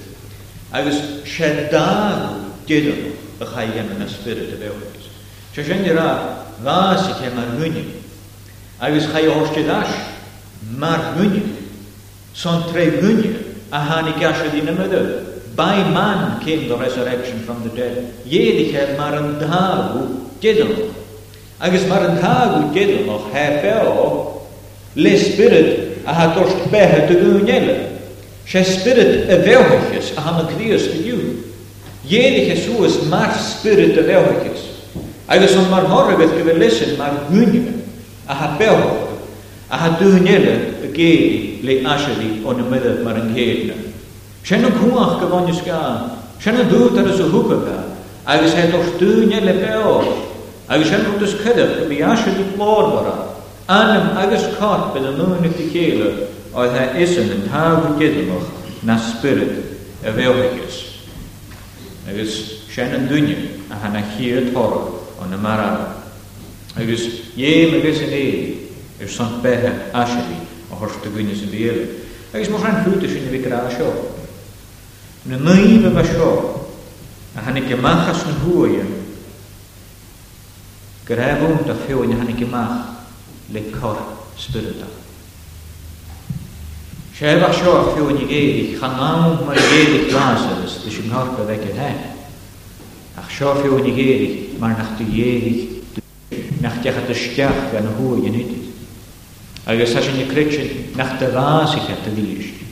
I 0.72 0.82
was 0.84 0.96
Shedar 1.26 2.52
Gedon, 2.68 3.12
a 3.42 3.46
Chayemen, 3.46 4.02
a 4.02 4.10
spirit 4.10 4.54
of 4.54 4.62
Elders. 4.62 5.10
Shashendira 5.54 6.44
Vasike 6.62 7.30
Margunim. 7.32 8.02
I 8.80 8.92
was 8.92 9.06
Chayoshkedash 9.08 10.16
Margunim. 10.72 11.58
Son 12.34 12.64
Tregunim, 12.74 13.56
a 13.72 13.86
Hanikashadin 13.86 14.78
Mother. 14.78 15.26
By 15.56 15.76
man 15.92 16.40
came 16.42 16.70
the 16.70 16.78
resurrection 16.78 17.42
from 17.44 17.64
the 17.64 17.70
dead. 17.76 18.14
Yedicher 18.24 18.96
Marandhagu 18.96 20.30
Gedon. 20.40 20.94
Agus 21.60 21.84
Marandhagu 21.84 22.74
Gedon, 22.74 23.10
of 23.10 23.32
Hefeo, 23.34 24.48
le 24.96 25.18
spirit 25.18 25.98
a 26.06 26.14
ha 26.14 26.34
tosht 26.34 26.70
behe 26.72 27.08
te 27.08 27.16
gönjelen. 27.16 27.99
Sé 28.50 28.64
spirit 28.64 29.30
a 29.32 29.38
bhehaiches 29.44 30.18
a 30.18 30.22
hanna 30.22 30.48
clíos 30.48 30.88
aniu. 30.92 31.18
Dhéananig 32.04 32.48
Jesus 32.48 33.04
mar 33.06 33.32
spirit 33.38 33.96
a 33.96 34.02
e 34.02 34.04
bhehaiches. 34.08 34.62
Agus 35.28 35.56
an 35.56 35.70
mar 35.70 35.84
horragad 35.84 36.32
go 36.32 36.44
bhfuil 36.48 36.58
lisan 36.58 36.98
mar 36.98 37.12
gúnime 37.30 37.84
a 38.28 38.34
ha 38.34 38.58
bhehaiches 38.58 39.20
a 39.70 39.78
ha 39.78 39.90
dúnile 40.00 40.84
a 40.84 40.88
géri 40.98 41.62
le 41.62 41.78
asiri 41.94 42.42
o'n 42.44 42.64
ymwyddodd 42.64 43.04
mar 43.06 43.20
yn 43.22 43.36
gheirna. 43.38 43.78
Sian 44.42 44.66
o'n 44.66 44.74
cwach 44.82 45.20
gyfon 45.22 45.54
i 45.54 45.54
sga, 45.54 45.84
sian 46.42 46.58
o'n 46.64 46.74
dŵt 46.74 46.98
ar 47.04 47.12
ys 47.14 47.22
o 47.22 47.28
hwga 47.30 47.60
ga, 47.68 47.78
agos 48.34 48.58
he 48.58 48.66
dwch 48.74 48.90
dúnile 48.98 49.60
beo, 49.62 49.94
agos 50.66 50.90
sian 50.90 51.06
o'n 51.06 51.22
dys 51.22 51.38
cydaf 51.46 51.84
gymi 51.84 52.02
asiri 52.02 52.48
glor 52.56 52.96
bara, 52.98 53.14
anam 53.70 54.42
corp 54.58 54.98
yn 54.98 55.12
y 55.14 55.16
mwyn 55.22 56.30
oedd 56.58 56.74
e 56.78 57.02
isyn 57.04 57.30
yn 57.36 57.44
taf 57.46 57.86
gydymwch 58.00 58.84
na 58.88 58.96
spirit 58.98 60.02
y 60.02 60.14
feohigus. 60.16 60.78
Agus 62.10 62.38
sien 62.72 62.96
yn 62.98 63.06
dwyni 63.10 63.36
a 63.70 63.78
hana 63.84 64.02
hir 64.16 64.48
tor 64.54 64.78
o'n 65.22 65.36
ymarara. 65.38 65.92
Agus 66.80 67.06
ie 67.38 67.68
magys 67.74 68.02
yn 68.06 68.16
ei 68.18 68.46
i'r 69.00 69.12
sant 69.14 69.44
behe 69.44 69.74
asili 70.00 70.40
o 70.74 70.80
hors 70.82 70.98
dy 71.04 71.12
gwynys 71.14 71.44
yn 71.46 71.54
bielu. 71.54 71.86
Agus 72.34 72.50
mwch 72.54 72.66
rhan 72.66 72.82
hwyd 72.88 73.06
ysyn 73.08 73.28
i 73.30 73.34
fi 73.36 73.42
gra 73.46 73.62
sio. 73.74 73.92
Yn 75.28 75.38
y 75.38 75.42
nai 75.44 75.78
fe 75.84 75.92
fe 76.00 76.32
a 77.38 77.44
hana 77.46 77.62
gymachas 77.68 78.24
yn 78.30 78.40
hwy 78.48 78.80
e. 78.82 78.86
yn 78.88 78.98
gyrefwn 81.10 81.62
da 81.70 81.74
ffewn 81.84 82.16
a 82.16 82.24
hana 82.24 82.36
gymach 82.40 82.90
le 83.54 83.68
cor 83.76 84.02
spiritach. 84.38 84.96
Séf 87.20 87.44
a 87.44 87.52
seo 87.52 87.76
a 87.76 87.92
fiúin 87.94 88.16
i 88.16 88.26
géirich, 88.32 88.80
chan 88.80 88.96
ná 88.96 89.28
mar 89.44 89.52
i 89.58 89.60
géirich 89.68 90.08
lásas, 90.16 90.80
dys 90.88 91.00
yn 91.04 91.10
horpa 91.12 91.44
ddeg 91.50 91.66
yn 91.68 91.76
he. 91.76 91.90
Ach 93.20 93.28
seo 93.28 93.52
fiúin 93.60 93.90
i 93.92 93.92
géirich, 93.92 94.38
mar 94.56 94.72
nach 94.80 94.94
dy 94.96 95.04
géirich, 95.04 96.00
nach 96.64 96.78
dech 96.80 96.96
a 96.96 97.04
dysgiach 97.10 97.74
gan 97.76 97.90
hwy 98.00 98.24
yn 98.32 98.38
hyd. 98.40 98.54
Agus 99.68 99.92
sa 99.92 100.00
sy'n 100.00 100.22
i 100.24 100.30
cretsin 100.32 100.96
nach 100.96 101.18
dy 101.20 101.28
lásich 101.36 101.92
at 101.92 102.08
dy 102.08 102.16
ddysg. 102.16 102.64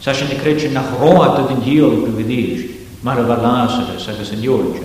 Sa 0.00 0.16
sy'n 0.16 0.32
i 0.32 0.40
cretsin 0.40 0.72
nach 0.72 0.96
roa 0.96 1.34
dy 1.36 1.42
dyn 1.52 1.60
diol 1.68 1.98
i 2.08 2.14
bydd 2.16 2.32
ddysg, 2.32 2.66
mar 3.04 3.20
y 3.20 3.28
fa 3.28 3.36
lásas 3.36 4.08
agos 4.16 4.32
yn 4.32 4.40
diolch. 4.40 4.80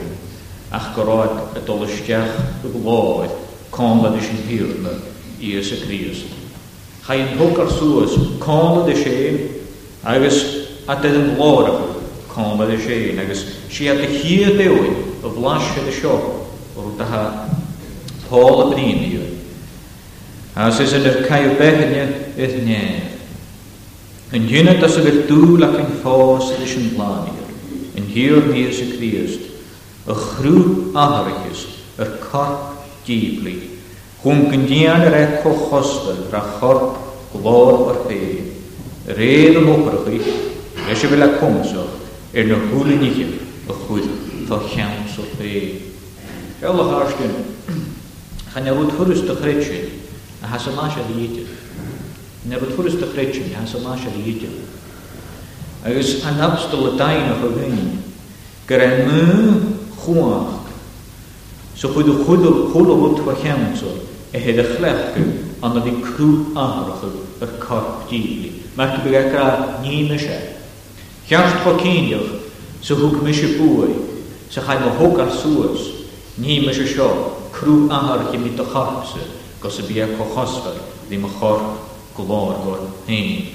Ach 0.75 0.91
goroad 0.91 1.55
y 1.55 1.63
dolysgiach 1.63 2.67
y 2.67 2.67
gwoedd, 2.75 3.31
con 3.72 4.03
fa 4.03 4.12
dysg 4.19 4.36
yn 4.36 4.43
hir, 4.51 4.67
i 5.39 5.55
ys 5.63 5.72
y 5.72 5.86
criasd. 5.88 6.41
Cha 7.05 7.13
an 7.13 7.38
thucar 7.38 7.67
suasúas 7.67 8.13
cála 8.43 8.83
de 8.88 8.95
sé 8.95 9.50
agus 10.03 10.38
a 10.88 10.95
de 10.95 11.09
an 11.09 11.38
láracha 11.38 12.00
cála 12.33 12.65
de 12.65 12.77
sé 12.81 13.15
agus 13.24 13.43
siad 13.69 13.97
de 14.01 14.07
chiad 14.15 14.57
deúin 14.57 14.95
a 15.24 15.27
bhlaisce 15.35 15.83
de 15.85 15.91
seo 16.00 16.15
ó 16.75 16.95
dathe 16.97 17.25
pála 18.27 18.65
bríú. 18.74 19.21
As 20.57 20.79
is 20.79 20.95
yn 20.97 21.05
yr 21.05 21.19
cael 21.29 21.51
bethynio 21.62 22.07
i'r 22.41 22.57
nef. 22.65 23.21
Yn 24.33 24.50
hyn 24.50 24.74
at 24.74 24.81
as 24.88 24.97
y 24.97 25.05
fel 25.05 25.21
dŵl 25.29 25.67
ac 25.69 25.77
yn 25.83 25.93
ffos 26.01 26.50
ydych 26.55 26.74
yn 26.81 26.89
blanir, 26.95 27.53
yn 28.01 28.09
hir 28.15 28.41
nes 28.50 28.81
y 28.81 28.89
Christ, 28.97 29.45
y 30.09 30.19
chrw 30.25 30.55
aharachus, 30.95 31.68
yr 32.01 32.18
corp 32.25 32.81
diblyg. 33.05 33.75
Cum 34.25 34.48
cândian 34.50 35.09
reco 35.09 35.50
hostă, 35.50 36.11
rahor, 36.31 36.96
glor 37.42 37.74
orpei, 37.88 38.40
rede 39.05 39.57
loprăhi, 39.57 40.29
leșe 40.88 41.07
vela 41.07 41.27
comso, 41.40 41.81
e 42.38 42.42
ne 42.44 42.55
hule 42.70 42.96
niche, 43.03 43.27
e 43.72 43.74
hule, 43.88 44.14
tocheam 44.48 44.94
sorpei. 45.16 45.64
Și 46.57 46.64
Allah 46.70 46.88
arștin, 47.03 47.31
ha 48.53 48.59
ne 48.59 48.72
rut 48.77 48.92
fărâs 48.98 49.22
të 49.27 49.33
hreqe, 49.42 49.79
a 50.44 50.90
de 51.07 51.14
ite. 51.25 51.44
Ne 52.50 52.55
rut 52.59 52.72
fărâs 52.75 52.96
të 53.01 53.05
hreqe, 53.14 53.42
a 53.53 53.59
ha 53.59 53.66
să 53.66 53.77
voor 53.83 54.00
de 54.16 54.24
ite. 54.33 54.50
een 63.48 64.14
a 64.35 64.37
hyd 64.37 64.59
y 64.59 64.63
chlechu 64.67 65.29
ond 65.63 65.77
oedd 65.79 65.85
hi'n 65.87 66.01
crw 66.03 66.31
ahrachyd 66.59 67.43
y 67.45 67.48
corp 67.61 68.03
dîli. 68.09 68.50
Mae'n 68.75 68.98
bydd 69.05 69.15
eich 69.15 69.29
gael 69.31 69.61
nîn 69.81 70.11
y 70.11 70.17
se. 70.19 70.35
Chiarst 71.29 71.63
ho 71.63 71.74
cynioch 71.79 72.33
sy'n 72.83 73.00
hwg 73.00 73.21
mis 73.24 73.39
y 73.48 73.53
bwy 73.55 73.93
sy'n 74.51 74.65
chael 74.67 74.81
mae 74.83 74.98
hwg 75.00 75.21
ar 75.24 75.31
sŵs 75.31 75.85
nîn 76.43 76.65
mis 76.67 76.81
y 76.83 76.87
sio 76.91 77.07
crw 77.55 77.85
ahrach 77.95 78.33
i 78.35 78.39
mi 78.43 78.51
dy 78.57 78.65
chorp 78.74 79.05
sy 79.13 79.24
gos 79.63 79.77
y 79.81 79.85
bu 79.87 80.01
eich 80.03 80.13
hochosfer 80.19 80.75
ddim 81.07 81.27
y 81.29 81.31
chorp 81.37 82.17
glor 82.19 82.57
gor 82.65 82.81
hyn. 83.07 83.45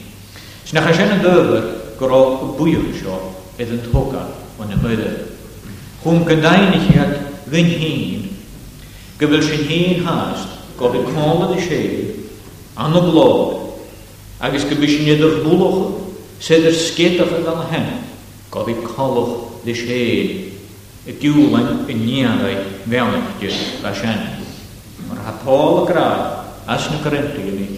Sy'n 0.64 0.80
eich 0.80 0.88
eisiau 0.94 1.12
yn 1.18 1.22
dyfyr 1.28 1.66
gyro 2.00 2.22
y 2.46 2.48
bwyr 2.56 2.86
sio 2.96 3.18
bydd 3.58 3.74
yn 3.76 3.84
toga 3.92 4.24
o'n 4.56 4.72
y 4.72 4.80
mydder. 4.80 5.18
Chwm 6.00 6.24
gydain 6.24 6.72
i 6.72 6.80
chi 6.88 6.96
at 7.04 7.12
gyn 7.52 7.68
hyn 7.68 8.24
gyfyl 9.20 9.44
sy'n 9.44 9.68
hyn 9.68 10.06
hast 10.08 10.56
go 10.80 10.88
bhí 10.92 11.00
cála 11.14 11.46
i 11.54 11.60
sé 11.62 11.78
anna 12.84 13.02
blog, 13.04 13.76
agus 14.46 14.64
go 14.70 14.78
bhís 14.84 14.94
idir 15.04 15.20
búlacha, 15.44 16.00
séidir 16.46 16.72
scétacha 16.72 17.42
gan 17.44 17.60
hen, 17.70 17.90
go 18.50 18.64
bhí 18.68 18.72
cálach 18.88 19.34
de 19.66 19.74
sé 19.76 20.00
i 21.04 21.12
dúlain 21.22 21.84
i 21.84 21.92
níanra 22.00 22.54
bheanach 22.88 23.34
dú 23.40 23.52
le 23.84 23.92
sin. 23.92 24.24
Mar 25.08 25.20
hatála 25.26 25.84
grá 25.84 26.08
as 26.66 26.88
na 26.90 26.98
carintaí 27.04 27.76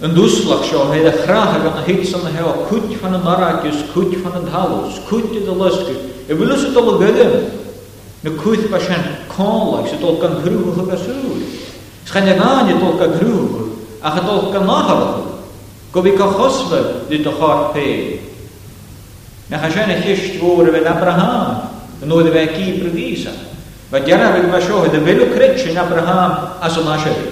een 0.00 0.14
doeslag 0.14 0.64
zo, 0.64 0.88
hij 0.90 1.02
de 1.02 1.10
graag 1.22 1.62
kan 1.62 1.72
de 1.86 1.92
hits 1.92 2.14
aan 2.14 2.20
de 2.20 2.26
hel, 2.30 2.66
kut 2.70 2.96
van 3.00 3.14
een 3.14 3.22
marakjes, 3.22 3.74
kut 3.92 4.14
van 4.22 4.32
een 4.40 4.48
halus, 4.48 4.94
kut 5.08 5.32
de 5.32 5.56
luske. 5.60 5.92
En 6.26 6.36
wil 6.38 6.46
lussen 6.46 6.68
het 6.68 6.76
al 6.76 6.86
gedem. 6.86 7.30
Nu 8.20 8.30
kut 8.30 8.68
was 8.70 8.88
een 8.88 9.02
konlijk, 9.36 9.88
ze 9.88 9.94
tolk 10.00 10.22
een 10.22 10.34
groeven 10.44 10.72
gebasoer. 10.72 11.38
Schijn 12.04 12.26
je 12.26 12.40
aan 12.42 12.66
je 12.66 12.78
tolk 12.78 13.00
een 13.00 13.12
het 14.00 14.26
tolk 14.26 15.26
Kom 15.90 16.06
ik 16.06 16.18
een 16.18 16.30
gosme, 16.30 16.78
dit 17.08 17.22
de 17.22 17.30
hart 17.38 17.74
نحجان 19.50 19.90
هيش 19.90 20.20
تور 20.40 20.70
بن 20.70 20.86
أبراهام 20.86 21.58
نو 22.04 22.20
دباكي 22.20 22.80
برديسا 22.80 23.32
بديانا 23.92 24.30
بالمشوه 24.38 24.86
دبلو 24.86 25.24
كريتشن 25.34 25.78
أبراهام 25.78 26.38
أسو 26.62 26.84
ناشري 26.84 27.26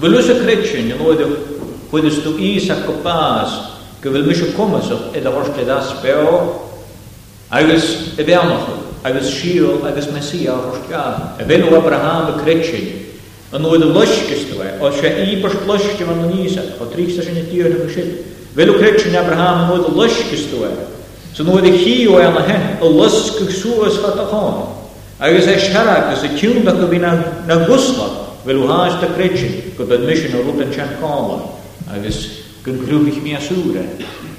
بلوس 0.00 0.30
كريتشن 0.30 0.88
نو 0.98 1.12
دب 1.12 1.30
كودس 1.90 2.24
تو 2.24 2.38
إيسا 2.38 2.82
كباس 2.88 3.50
كبل 4.04 4.28
مشو 4.30 4.44
كومسو 4.56 4.96
إذا 5.14 5.28
ورشت 5.28 5.60
داس 5.66 5.92
بيو 6.04 6.28
أغس 7.54 7.98
إبيامخو 8.20 8.72
أغس 9.06 9.30
شيل 9.30 9.66
أغس 9.84 10.08
مسيا 10.08 10.52
ورشتار 10.52 11.18
أبنو 11.40 11.76
أبراهام 11.76 12.40
كريتشن 12.44 12.84
نو 13.54 13.76
دب 13.76 13.96
لشكستوه 13.98 14.68
أو 14.80 14.90
شئي 14.90 15.34
بشت 15.42 15.62
لشكي 15.68 16.04
من 16.04 16.32
نيسا 16.36 16.62
خطريكسا 16.80 17.22
شنتيو 17.22 17.66
نمشيل 17.68 18.08
Велокречення 18.54 19.20
Abraham 19.22 19.68
мод 19.68 19.92
лошкістуе. 19.96 20.68
Со 21.36 21.44
нуа 21.44 21.60
дихіо 21.60 22.18
ела 22.20 22.42
хен, 22.42 22.60
а 22.80 22.84
лошку 22.84 23.44
суас 23.44 23.96
хатахон. 23.96 24.54
Agus 25.20 25.46
e 25.46 25.56
sharag 25.56 26.10
as 26.14 26.24
a 26.24 26.28
tune 26.36 26.64
da 26.64 26.72
kabina 26.72 27.12
na 27.46 27.64
gusla, 27.66 28.08
velu 28.44 28.66
has 28.66 28.92
da 29.00 29.06
krejin, 29.06 29.52
kod 29.76 29.86
da 29.88 29.98
mission 29.98 30.32
a 30.34 30.38
rutan 30.42 30.74
chan 30.74 30.88
kala. 31.00 31.38
kun 32.64 32.76
gun 32.76 32.78
kruvich 32.86 33.22
mia 33.22 33.38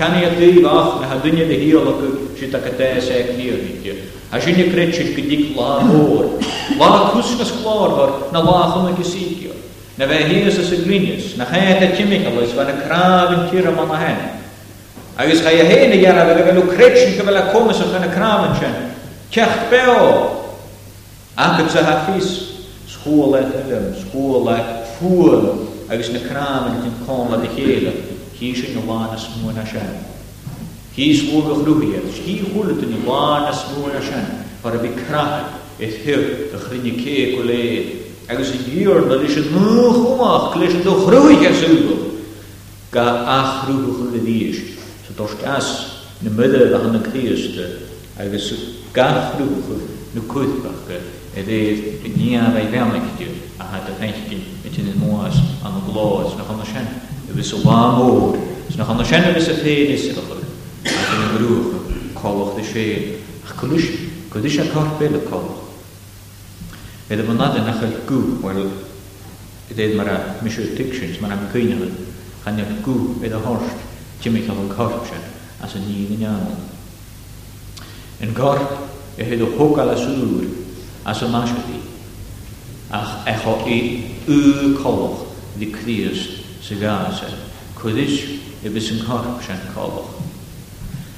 Kani 0.00 0.20
je 0.24 0.62
vach 0.64 0.96
na 1.00 1.06
hadunya 1.12 1.44
de 1.44 1.60
hialaku 1.60 2.08
Als 2.32 2.40
je 2.40 2.50
sa 2.50 2.58
kiyanitya. 3.12 3.92
Hajinja 4.32 4.64
kretchish 4.72 5.12
kidik 5.14 5.54
la 5.54 5.84
hor. 5.84 6.40
La 6.80 7.10
kusnas 7.12 7.52
klor 7.60 7.90
hor 7.92 8.32
na 8.32 8.40
la 8.40 8.72
khuna 8.72 8.96
kisikyo. 8.96 9.52
Na 9.98 10.06
ve 10.06 10.24
hias 10.24 10.56
as 10.58 10.72
agrinis 10.72 11.36
na 11.36 11.44
je 11.44 11.86
chimikalis 11.96 12.52
van 12.56 12.68
a 12.70 12.76
krav 12.80 13.32
in 13.32 13.50
tira 13.50 13.70
mama 13.72 13.96
hen. 13.96 14.16
Agus 15.18 15.40
ga 15.42 15.50
je 15.50 15.64
heen 15.68 16.00
jara 16.00 16.24
we 16.34 16.42
gaan 16.46 16.56
ook 16.56 16.68
kretchen 16.72 17.16
te 17.16 17.24
willen 17.24 17.50
komen 17.52 17.74
zo 17.74 17.84
gaan 17.92 18.10
kraven 18.10 18.54
chen. 18.56 18.74
Kech 19.28 19.68
peo. 19.68 20.30
Anke 21.34 21.64
Aan 21.76 22.12
het 22.12 22.24
School 22.86 23.30
let 23.30 23.46
hem, 23.54 23.94
school 24.08 24.44
let 24.44 24.64
voer. 24.98 25.40
Agus 25.90 26.10
na 26.10 26.18
kraven 26.28 26.74
kan 26.82 27.06
komen 27.16 27.40
de 27.40 27.62
hele. 27.62 27.92
Hís 28.40 28.62
yn 28.64 28.78
ywanas 28.80 29.26
mwyn 29.42 29.58
a 29.60 29.66
sian. 29.68 29.98
Hís 30.96 31.26
wwg 31.28 31.50
o'ch 31.58 31.66
rwy'r, 31.68 32.06
hi 32.24 32.38
hwlyd 32.46 32.80
yn 32.86 32.94
ywanas 33.02 33.66
mwyn 33.74 33.98
a 33.98 34.00
sian, 34.06 34.30
ar 34.64 34.78
y 34.78 34.80
bu 34.80 34.92
crach, 34.96 35.58
eith 35.80 35.98
hyr, 36.06 36.24
y 36.56 36.60
chryni 36.64 36.94
ceg 37.02 37.36
o 37.36 37.44
le, 37.50 37.58
agos 38.32 38.54
yn 38.56 38.64
yw'r 38.80 39.04
na 39.10 39.18
lys 39.20 39.36
yn 39.42 39.50
mwch 39.52 40.00
o'ch, 40.16 40.46
glis 40.56 40.78
yn 40.80 40.88
o'ch 40.88 41.04
rwy'r 41.12 41.36
gas 41.44 41.60
yw'r. 41.68 42.02
Ga 42.96 43.04
ach 43.36 43.52
rwy'r 43.68 43.84
o'ch 43.92 44.00
rwy'r 44.06 44.24
ddys, 44.24 44.62
so 45.04 45.18
dos 45.20 45.36
gas, 45.44 45.68
na 46.24 46.32
myddau 46.32 46.72
a 46.80 46.82
hyn 46.86 46.96
yn 46.96 47.04
cdiast, 47.12 47.60
agos 48.24 48.48
gach 48.96 49.36
rwy'r 49.36 49.84
na 50.16 50.24
cwythbach, 50.32 50.88
edrych 51.38 52.08
yn 52.08 52.16
iawn 52.32 52.56
a'i 52.56 52.72
fewn 52.72 52.96
ac 52.98 53.22
a 53.60 53.68
hyd 53.76 53.92
y 53.98 54.00
rhaid 54.00 54.24
gyn, 54.32 54.88
yn 54.96 55.00
mwas 55.04 55.36
am 55.60 55.76
y 55.76 55.88
glod, 55.92 56.32
na 56.40 56.48
hwn 56.48 56.64
o 56.64 56.70
sian 56.72 56.90
agus 57.30 57.52
ó 57.52 57.56
bá 57.58 57.92
mór 57.96 58.38
sna 58.72 58.84
chana 58.86 59.04
sena 59.04 59.36
is 59.36 59.48
a 59.48 59.54
féin 59.54 59.90
is 59.94 60.04
a 60.08 60.14
chur 60.14 60.42
ag 60.82 61.10
an 61.14 61.28
grúcha 61.36 61.80
cólach 62.18 62.56
de 62.56 62.62
sé 62.62 63.18
ach 63.44 63.54
chuis 63.60 63.86
chudí 64.32 64.48
sé 64.50 64.66
carpé 64.72 65.08
le 65.10 65.20
cólach. 65.30 65.62
Éidir 67.08 67.26
man 67.26 67.36
nad 67.36 67.54
nach 67.54 67.82
gú 68.06 68.38
bhil 68.42 68.66
i 69.70 69.74
déad 69.74 69.94
mar 69.94 70.08
a 70.08 70.16
misisiú 70.42 70.74
tictions 70.76 71.20
mar 71.20 71.30
an 71.30 71.46
cuine 71.52 71.90
chane 72.44 72.64
gú 72.82 73.22
é 73.22 73.28
a 73.30 73.38
hást 73.38 73.78
tíimi 74.20 74.48
an 74.48 74.68
carp 74.74 75.06
se 75.06 75.20
as 75.62 75.74
an 75.74 75.82
ní 75.86 76.06
gnean. 76.16 76.50
An 78.20 78.34
garp 78.34 79.18
i 79.18 79.22
héad 79.22 79.42
ó 79.42 79.52
thóca 79.56 79.84
le 79.86 79.96
súr 79.96 80.48
as 81.04 81.22
an 81.22 81.30
máscaí 81.30 81.78
ach 82.90 83.22
echo 83.26 83.54
i 83.66 84.02
ú 84.26 84.74
cólach 84.82 85.18
dí 85.58 85.70
críos 85.70 86.39
sa 86.70 86.76
gaasa, 86.76 87.26
eh? 87.26 87.34
chudis 87.82 88.14
i 88.62 88.68
bys 88.70 88.90
yn 88.94 89.00
corp 89.04 89.42
sy'n 89.42 89.62
cofach. 89.74 90.12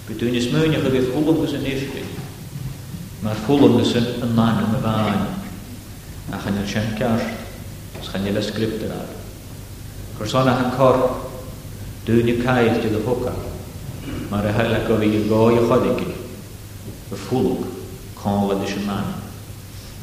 By 0.07 0.15
dwi'n 0.17 0.37
ysmwyn 0.39 0.77
eich 0.79 0.87
oedd 0.87 1.11
hwlwm 1.13 1.41
gys 1.43 1.53
yn 1.59 1.67
eisbi, 1.69 2.05
mae'r 3.27 3.43
hwlwm 3.47 3.75
gys 3.81 3.93
yn 4.01 4.07
ymlaen 4.29 4.63
am 4.65 4.79
y 4.79 4.81
fain, 4.85 5.27
a 6.33 6.39
chan 6.45 6.57
i'r 6.63 6.71
sy'n 6.73 6.95
gair, 6.97 7.25
chan 8.07 8.25
i'r 8.31 8.41
ysgrifft 8.41 8.85
yr 8.87 8.95
ar. 8.97 9.13
Gwrsona 10.17 10.55
chan 10.63 10.73
corp, 10.79 11.19
dwi'n 12.09 12.31
i 12.33 12.39
cael 12.41 12.79
dydd 12.87 12.97
y 12.97 13.03
hwca, 13.05 13.35
mae'r 14.33 14.49
ehael 14.55 14.77
ac 14.79 14.89
o 14.97 15.01
fi 15.03 15.11
i 15.19 15.25
goi 15.29 15.59
o 15.61 15.67
chodig 15.69 16.01
i, 16.07 16.15
y 17.13 17.19
ffwlwg, 17.27 17.67
conol 18.23 18.57
man. 18.89 19.13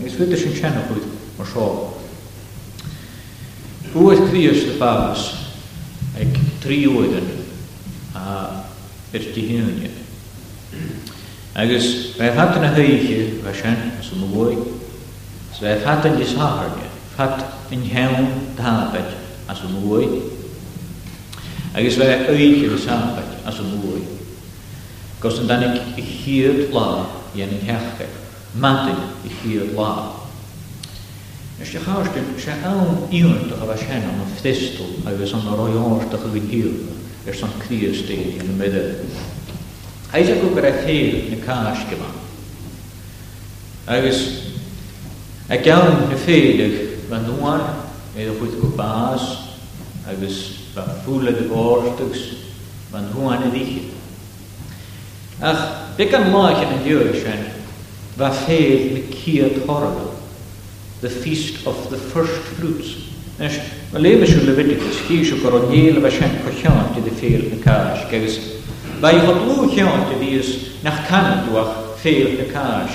Agos 0.00 0.18
fyd 0.20 0.36
ysyn 0.36 0.58
sianach 0.60 0.92
wyth 0.92 1.08
o'r 1.40 1.48
sio. 1.48 1.68
Hwyth 3.94 4.20
Crius 4.28 4.66
dy 4.68 4.76
babas, 4.80 5.30
ag 6.20 6.36
tri 6.60 6.82
oedden, 6.84 7.32
a 8.12 8.60
yrdi 9.16 9.48
hynny. 9.48 9.94
Agus 11.54 12.16
raibh 12.16 12.34
hat 12.36 12.56
na 12.62 12.70
thuiche 12.74 13.42
bheit 13.44 13.58
sin 13.60 13.76
as 14.00 14.10
an 14.16 14.20
bhid, 14.32 14.80
s 15.52 15.58
raibh 15.60 15.82
hat 15.84 16.04
an 16.06 16.16
dishátharne, 16.16 16.86
fat 17.16 17.44
in 17.70 17.82
hean 17.82 18.54
dábeid 18.56 19.12
as 19.50 19.60
an 19.60 19.82
bhid. 19.82 20.30
Agus 21.76 21.96
raibh 21.98 22.28
uiche 22.30 22.70
disháthaid 22.70 23.44
as 23.46 23.58
an 23.58 23.82
bhid. 23.82 24.06
Gos 25.20 25.38
an 25.40 25.46
danig 25.48 25.78
i 25.98 26.00
chiad 26.06 26.72
lá 26.72 27.04
dhéan 27.34 27.52
an 27.52 27.60
heachcha, 27.68 28.06
matin 28.54 28.96
i 29.22 29.28
chiad 29.42 29.74
lá. 29.76 29.92
Nes 31.58 31.68
de 31.70 31.78
chaarste 31.78 32.24
se 32.40 32.52
an 32.64 33.08
íornta 33.12 33.60
a 33.60 33.66
bheit 33.68 33.84
sin 33.84 34.08
an 34.08 34.20
a 34.20 34.24
ftistal 34.40 35.06
agus 35.06 35.34
an 35.34 35.46
a 35.46 35.54
roiáirta 35.60 36.16
a 36.16 36.28
bhíhiúna 36.32 36.96
ar 37.28 37.34
san 37.34 37.50
críostéí 37.60 38.40
an 38.40 38.48
a 38.54 38.62
middag. 38.64 38.96
Aidir 40.12 40.42
go 40.42 40.48
gur 40.50 40.64
a 40.66 40.72
chéad 40.72 41.30
na 41.30 41.36
cáis 41.40 41.96
Hij 43.88 44.04
is, 44.08 44.42
a 45.48 45.56
gaan 45.56 46.10
na 46.10 46.16
van 47.08 47.38
ba 47.38 47.76
hij 48.14 48.26
é 48.26 48.28
a 48.28 48.34
chuid 48.38 48.60
go 48.60 48.68
bás 48.76 49.22
van 50.04 50.18
ba 50.74 51.30
de 51.30 51.44
bhórtagus 51.48 52.22
van 52.90 53.08
thuáin 53.14 53.42
a 53.42 53.50
dí. 53.50 53.80
Ach 55.40 55.96
be 55.96 56.04
an 56.16 56.30
máid 56.30 56.68
een 56.68 56.84
dúir 56.84 57.14
sin 57.14 57.44
ba 58.16 58.28
féad 58.30 60.10
the 61.00 61.08
feast 61.10 61.66
of 61.66 61.88
the 61.88 61.96
first 61.96 62.38
fruits. 62.58 62.96
Nes, 63.38 63.56
ma 63.90 63.98
lebeisiú 63.98 64.44
Leviticus, 64.44 64.98
hier 65.08 65.24
go 65.40 65.68
de 67.00 68.60
wij 69.02 69.14
hadden 69.18 69.68
jantje 69.74 70.18
die 70.20 70.38
is 70.38 70.58
naar 70.80 71.42
door 71.52 71.66
veel 71.96 72.26
gekaas. 72.26 72.90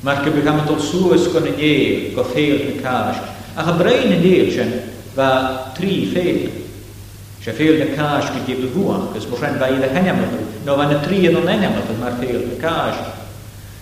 Maar 0.00 0.26
ik 0.26 0.34
begon 0.44 0.66
zo 0.66 0.76
zoes 0.76 1.30
kunnen 1.30 1.56
je 1.58 2.12
go 2.14 2.22
veel 2.32 2.56
gekaas. 2.58 3.16
A 3.58 3.62
gebreine 3.62 4.20
deeltje 4.20 4.66
waar 5.14 5.72
drie 5.74 6.08
veel. 6.12 6.48
Ze 7.42 7.52
veel 7.52 7.72
die 7.72 7.86
gegeven 7.96 8.70
gewoon, 8.72 9.08
dus 9.14 9.26
misschien 9.28 9.58
bij 9.58 9.68
de 9.80 9.86
hennemel. 9.86 10.28
Nou 10.64 10.78
van 10.80 10.88
de 10.88 11.00
drie 11.00 11.28
en 11.28 11.34
een 11.36 11.48
hennemel, 11.48 11.84
maar 12.00 12.12
veel 12.18 12.40
gekaas. 12.50 12.94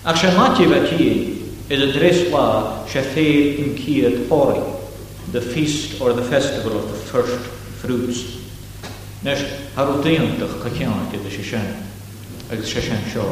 Als 0.03 0.21
je 0.21 0.31
matje 0.37 0.67
wat 0.79 0.87
hier, 0.89 1.17
is 1.67 1.81
het 1.81 1.95
resla, 1.95 2.71
ze 2.89 3.01
veel 3.13 3.65
in 3.65 3.73
kiet 3.85 4.05
horig. 4.29 4.63
The 5.31 5.41
feast 5.41 5.99
or 6.01 6.13
the 6.15 6.23
festival 6.23 6.71
of 6.71 6.83
the 6.93 6.99
first 7.09 7.37
fruits 7.79 8.21
Nes 9.21 9.41
ar 9.75 9.89
wdaonach 9.97 10.53
cocheanach 10.63 11.09
gyda 11.11 11.29
si 11.29 11.43
sian, 11.43 11.73
agus 12.51 12.69
si 12.71 12.79
sian 12.79 13.01
sio. 13.11 13.25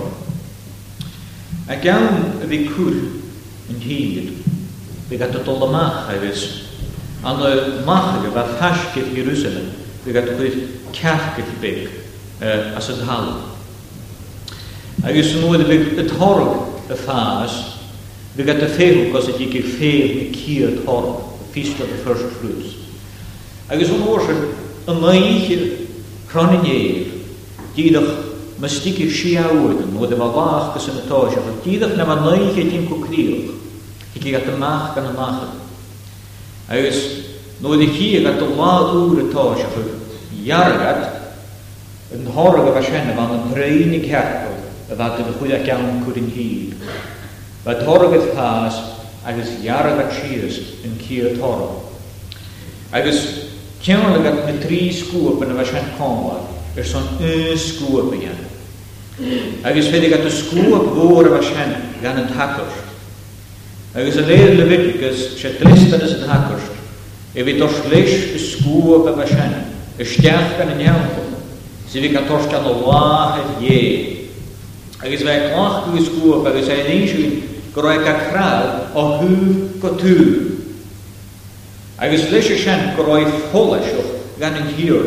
Ac 1.72 1.86
iawn 1.88 2.26
y 2.44 2.48
fi 2.50 2.58
cwr 2.68 2.90
yn 3.72 3.80
hyd, 3.80 4.34
fe 5.08 5.20
gata 5.22 5.40
dol 5.48 5.64
y 5.70 5.70
mach 5.72 6.10
a 6.12 6.18
fes, 6.26 6.44
an 7.24 7.40
hash 7.40 7.80
mach 7.88 8.18
ag 8.20 8.28
y 8.28 8.34
fath 8.36 8.58
hash 8.60 8.84
gyda 8.98 9.16
Jerusalem, 9.16 9.70
fe 10.04 10.18
gata 10.18 10.36
gwyth 10.42 10.60
cach 10.92 11.38
gyda 11.40 11.56
beg 11.64 12.76
as 12.76 12.92
y 12.92 13.00
hal. 13.08 13.32
Agus 15.08 15.34
yn 15.40 15.48
wyth 15.48 16.04
y 16.04 16.08
torg 16.12 16.92
y 16.92 17.00
ffas, 17.06 17.60
fe 18.36 18.44
gata 18.44 18.68
ffeirw 18.76 19.08
gos 19.16 19.32
ydy 19.38 19.48
gyda 19.56 19.78
ffeirw 19.80 20.22
y 20.26 20.30
cyr 20.36 20.82
of 21.58 21.90
the 21.90 21.98
first 22.06 22.28
fruits. 22.38 22.76
Agus 23.72 23.90
yn 23.90 24.04
orsyn, 24.06 24.44
y 24.88 24.94
maith 24.94 25.88
cronin 26.32 26.64
eir, 26.64 27.08
dydych 27.76 28.12
mystig 28.64 29.00
i'r 29.04 29.12
siawyd 29.14 29.82
yn 29.84 29.96
oedd 30.00 30.14
yma 30.16 30.28
lach 30.34 30.70
gys 30.78 30.86
yn 30.94 31.00
y 31.02 31.02
tos, 31.10 31.34
ac 31.40 31.48
dydych 31.66 31.94
na 32.00 32.06
ma'n 32.08 32.22
naith 32.24 32.60
i 32.62 32.64
ddim 32.70 32.86
cwcriwch, 32.90 33.50
i 34.16 34.22
gyd 34.24 34.38
at 34.40 34.48
y 34.50 34.54
mach 34.62 34.94
gan 34.96 35.10
y 35.12 35.14
mach. 35.18 35.42
Agus, 36.72 37.02
nôd 37.64 37.84
i 37.86 37.90
chi 37.98 38.08
ag 38.22 38.30
at 38.36 38.42
y 38.46 38.48
lad 38.62 38.94
ŵr 39.02 39.20
y 39.26 39.26
tos, 39.34 39.62
ac 39.66 40.32
iargad, 40.38 41.04
yn 42.16 42.28
horog 42.36 42.70
o 42.72 42.76
fasien 42.78 43.12
yma, 43.14 43.26
yn 43.38 43.52
dreinig 43.54 44.08
hercol, 44.10 44.56
y 44.88 44.94
ddad 45.00 45.20
yn 45.26 45.32
chwyd 45.38 45.56
ac 45.60 45.68
iawn 45.72 46.00
cwrin 46.06 46.32
hyd. 46.32 46.78
Fe 47.68 47.76
dorog 47.86 48.16
y 48.20 48.24
thas, 48.34 48.80
agus 49.28 49.52
iargad 49.66 50.12
sias 50.16 50.62
yn 50.88 50.96
cio 51.04 51.36
torog. 51.38 51.76
Agus, 52.96 53.46
Cewn 53.88 54.04
o'n 54.18 54.24
gat 54.26 54.40
na 54.44 54.52
tri 54.60 54.82
sgwb 54.92 55.46
yn 55.46 55.54
y 55.54 55.56
fasyn 55.62 55.86
conwa, 55.96 56.34
yr 56.76 56.84
son 56.84 57.06
y 57.24 57.54
sgwb 57.56 58.18
yn 58.18 58.26
iawn. 58.26 58.50
Agus 59.64 59.88
fyddi 59.94 60.10
gat 60.12 60.26
y 60.28 60.32
sgwb 60.34 60.90
fwr 60.92 61.30
y 61.30 61.32
fasyn 61.32 61.72
gan 62.04 62.20
yn 62.20 62.28
tacwr. 62.34 62.74
Agus 63.96 64.18
y 64.20 64.26
leir 64.28 64.52
Leviticus, 64.60 65.24
se 65.40 65.54
dlistan 65.62 66.04
ys 66.04 66.18
yn 66.18 66.26
tacwr, 66.28 66.60
e 67.32 67.46
fi 67.48 67.56
dors 67.56 67.80
leis 67.88 68.12
y 68.36 68.42
sgwb 68.44 69.08
y 69.08 69.16
fasyn, 69.22 69.56
y 70.04 70.10
stiach 70.12 70.58
gan 70.60 70.76
yn 70.76 70.84
iawn. 70.84 71.08
Si 71.88 72.04
fi 72.04 72.12
gat 72.12 72.28
dors 72.28 72.52
gan 72.52 72.68
o 72.68 72.76
wahyd 72.90 73.64
ie. 73.64 74.28
Agus 75.00 75.24
fe 75.24 75.38
clach 75.54 75.88
gwy 75.94 76.04
sgwb, 76.10 76.52
agus 76.52 76.68
e'n 76.76 76.92
eisiau 76.92 77.72
gwroi 77.78 78.02
gael 78.04 78.26
crawl 78.34 78.70
o 79.00 79.08
hw 79.22 79.66
gotw 79.80 80.57
agus 82.00 82.30
leis 82.32 82.46
e 82.54 82.58
sin 82.64 82.84
go 82.96 83.04
roiid 83.08 83.32
thola 83.52 83.80
seo 83.82 84.04
gan 84.38 84.54
an 84.54 84.68
hiúr. 84.78 85.06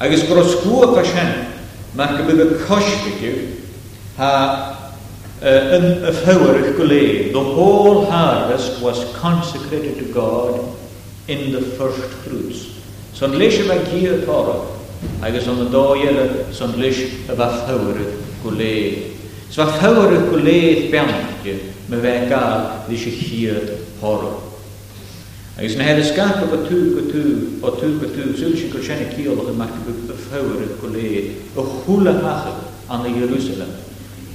Agus 0.00 0.22
go 0.28 0.42
scúacha 0.52 1.04
sin 1.04 1.44
mar 1.94 2.16
go 2.16 2.24
bud 2.30 2.40
a 2.40 2.64
cosiciú 2.64 3.34
ha 4.16 4.32
yn 5.44 5.84
y 6.08 6.12
ffywrych 6.22 6.70
gwle, 6.78 7.32
the 7.36 7.42
whole 7.54 8.06
harvest 8.10 8.80
was 8.80 9.02
consecrated 9.18 9.98
to 10.00 10.06
God 10.14 10.64
in 11.28 11.52
the 11.52 11.60
first 11.76 12.08
fruits. 12.24 12.80
So 13.12 13.26
Son 13.28 13.36
leis 13.38 13.58
yma 13.60 13.76
e 13.76 13.84
gyr 13.90 14.24
tora, 14.24 14.56
agos 15.20 15.46
on 15.52 15.66
y 15.66 15.70
doel 15.70 16.44
son 16.54 16.78
leis 16.80 17.02
yma 17.28 17.52
e 17.52 17.60
ffywrych 17.60 18.18
gwle. 18.40 18.72
So 19.52 19.66
ffywrych 19.68 20.30
gwle 20.32 20.58
bernach, 20.92 21.44
mae 21.92 22.00
fe 22.02 22.16
gael 22.32 22.68
leis 22.88 23.04
y 23.04 23.18
hir 23.20 23.62
horwch. 24.00 24.54
Agus 25.58 25.74
na 25.80 25.84
hir 25.88 26.02
sgach 26.04 26.42
o 26.44 26.46
gatŵ 26.52 26.78
gatŵ 26.98 27.20
o 27.64 27.70
tŵ 27.80 27.92
gatŵ 28.00 28.24
sy'n 28.36 28.52
sy'n 28.58 28.72
gwrsien 28.74 28.98
i 29.00 29.06
ciolwch 29.24 29.46
yn 29.48 29.54
marc 29.56 29.72
y 29.72 29.92
ffawr 30.20 30.58
y 30.60 30.66
gwle 30.82 31.04
y 31.08 31.30
chwla 31.56 32.12
hach 32.20 32.48
an 32.92 33.06
y 33.08 33.12
Jerusalem. 33.16 33.70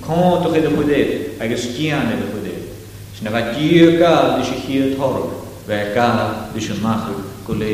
Cont 0.01 0.47
o'ch 0.47 0.55
edrych 0.57 0.79
wydyd 0.79 1.43
agos 1.45 1.67
gian 1.75 2.07
edrych 2.15 2.31
wydyd. 2.33 2.71
Sy'n 3.19 3.29
aga 3.29 3.43
dir 3.53 3.93
gael 3.99 4.31
dys 4.39 4.49
i 4.49 4.57
chi 4.63 4.79
y 4.79 4.95
torog 4.97 5.35
fe 5.67 5.77
gael 5.93 6.31
dys 6.55 6.69
yn 6.73 6.81
mach 6.81 7.05
y 7.13 7.17
gwle. 7.51 7.69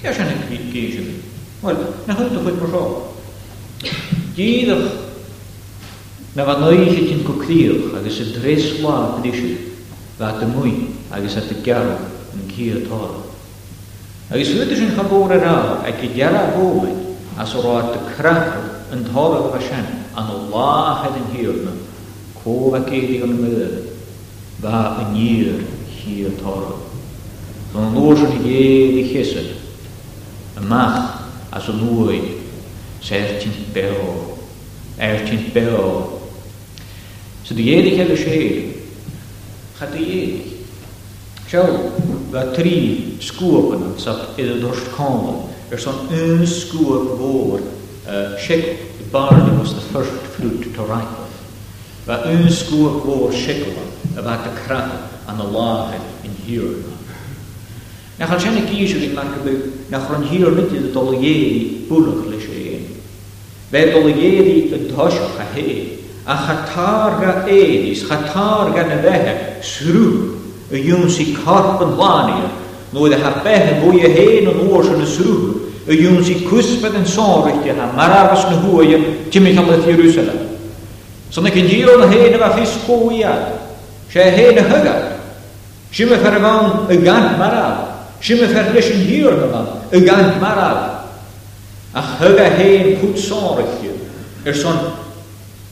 Ia 0.00 0.14
sy'n 0.16 0.32
yn 0.32 0.46
gyd 0.48 0.64
gyd 0.72 0.94
sy'n 0.96 1.10
gyd. 1.10 1.26
Wel, 1.60 1.82
na 2.08 2.16
hwyd 2.16 2.32
o'ch 2.32 2.48
edrych 2.48 2.62
mwysio. 2.62 3.98
Gydwch 4.38 6.32
na 6.40 6.48
fa 6.48 6.56
nwy 6.62 6.88
chi 6.94 7.04
ti'n 7.10 7.26
gwcriwch 7.28 7.92
agos 8.00 8.22
y 8.24 8.26
dres 8.38 8.72
wlad 8.80 9.20
dys 9.28 9.44
i 9.44 9.52
fa 10.16 10.32
dy 10.40 10.48
mwy 10.56 10.72
agos 11.18 11.36
at 11.42 11.52
y 11.52 11.58
garwch 11.68 12.09
yn 12.40 12.48
cia 12.54 12.80
tóra. 12.88 13.20
Agus 14.30 14.52
fyddys 14.54 14.82
yn 14.86 14.92
chagwr 14.96 15.32
yr 15.36 15.46
al 15.48 15.86
ac 15.90 16.04
i 16.06 16.10
diara 16.14 16.44
bwyd 16.54 16.92
as 17.42 17.52
o'r 17.58 17.66
oed 17.76 17.96
y 17.98 18.02
crachw 18.14 18.66
yn 18.94 19.02
tóra 19.10 19.40
o'r 19.46 19.56
asian 19.58 19.88
an 20.18 20.30
o 20.34 20.38
lahad 20.52 21.16
yn 21.20 21.30
co 21.34 21.54
na 21.66 21.74
cof 22.42 22.76
ac 22.80 22.92
eidi 22.96 23.18
yn 23.26 23.34
myr 23.40 23.64
fa 24.62 24.80
yn 25.04 25.16
i'r 25.18 25.64
cia 25.96 26.30
tóra. 26.40 26.76
Dwi'n 27.70 27.92
lwrs 27.98 28.22
yn 28.26 28.32
hyd 28.44 28.96
i 29.02 29.04
chysyd 29.12 29.50
y 30.58 30.64
mach 30.70 31.18
as 31.56 31.68
o 31.70 31.74
lwyd 31.80 32.30
sef 33.04 33.36
ti'n 33.42 33.56
beo 33.74 34.14
er 35.02 35.26
ti'n 35.26 35.50
beo. 35.54 35.86
So 37.46 37.56
dy 37.58 37.66
edig 37.76 37.98
hefyd 37.98 38.20
sy'n 38.24 38.66
Chad 39.80 39.94
dy 39.96 40.18
Sjálf 41.50 41.82
var 42.30 42.46
trí 42.54 43.18
skúapunum 43.18 43.98
sagt 43.98 44.38
eða 44.38 44.60
dorst 44.62 44.86
kónum 44.94 45.50
er 45.72 45.78
sån 45.82 46.06
un 46.14 46.46
skúap 46.46 47.18
vår 47.18 47.58
sjekkul 48.38 49.10
barni 49.10 49.58
was 49.58 49.74
the 49.74 49.80
first 49.90 50.14
fruit 50.38 50.62
to 50.74 50.82
ripen. 50.86 51.26
Va 52.06 52.20
un 52.30 52.46
skúap 52.46 53.02
vår 53.02 53.32
sjekkul 53.34 53.74
a 54.18 54.22
var 54.22 54.38
til 54.46 54.54
krafa 54.62 54.94
an 55.26 55.40
a 55.40 55.42
lahe 55.56 55.98
in 56.24 56.30
hýrna. 56.46 56.94
Nach 58.20 58.28
hann 58.28 58.38
sjenni 58.40 58.70
gísu 58.70 59.02
gín 59.02 59.18
makkabu 59.18 59.56
nach 59.90 60.06
hann 60.08 60.22
hýrna 60.30 60.68
til 60.70 60.92
dole 60.94 61.18
jeri 61.22 61.82
búlug 61.90 62.30
lishe 62.30 62.54
ein. 62.74 62.86
Ve 63.72 63.90
dole 63.90 64.14
jeri 64.22 64.72
a 64.72 64.78
dhosh 64.92 65.18
a 65.34 65.44
hei 65.54 65.98
a 66.26 66.34
chatarga 66.46 67.48
eis, 67.50 68.06
chatarga 68.06 68.86
na 68.86 69.02
vehe, 69.02 69.34
srúk 69.60 70.29
y 70.70 70.82
yw'n 70.86 71.08
si 71.10 71.32
carp 71.34 71.82
yn 71.82 71.94
hlani, 71.98 72.44
nô 72.94 73.06
ydych 73.06 73.24
ar 73.26 73.38
beth 73.44 73.70
yn 73.72 73.80
fwy 73.82 74.04
y 74.06 74.10
hen 74.14 74.50
yn 74.52 74.60
oes 74.70 74.88
yn 74.92 75.02
y 75.02 75.08
srw, 75.10 75.36
y 75.90 75.96
yw'n 76.04 76.22
si 76.26 76.36
cwsbeth 76.46 76.94
yn 77.00 77.06
sôn 77.08 77.42
rwy'n 77.46 77.80
ha, 77.82 77.88
mar 77.96 78.12
aros 78.20 78.44
yn 78.52 78.60
hwy 78.64 78.94
yn 78.96 79.06
Jimmy 79.34 79.54
Hamlet 79.56 79.86
Jerusalem. 79.88 80.46
So 81.30 81.42
na 81.42 81.50
gyndiro 81.54 81.96
na 81.98 82.06
hen 82.10 82.34
yma 82.36 82.52
ffys 82.54 82.76
gwyad, 82.86 83.56
se 84.10 84.22
hen 84.34 84.58
y 84.58 84.64
hygad, 84.72 85.14
si 85.92 86.06
me 86.06 86.18
fer 86.22 86.36
yma'n 86.38 86.86
y 86.94 86.98
gant 87.02 87.32
maral, 87.38 87.86
si 88.22 88.36
me 88.38 88.46
fer 88.50 88.70
leis 88.74 88.90
yn 88.94 89.02
hir 89.08 89.34
yma, 89.34 89.62
y 89.90 90.02
gant 90.06 90.36
maral, 90.42 90.82
a 91.98 92.02
hyga 92.18 92.46
hen 92.58 92.92
pwt 93.02 93.18
sôn 93.26 93.56
rwy'n, 93.58 93.98
er 94.46 94.54
son 94.54 94.78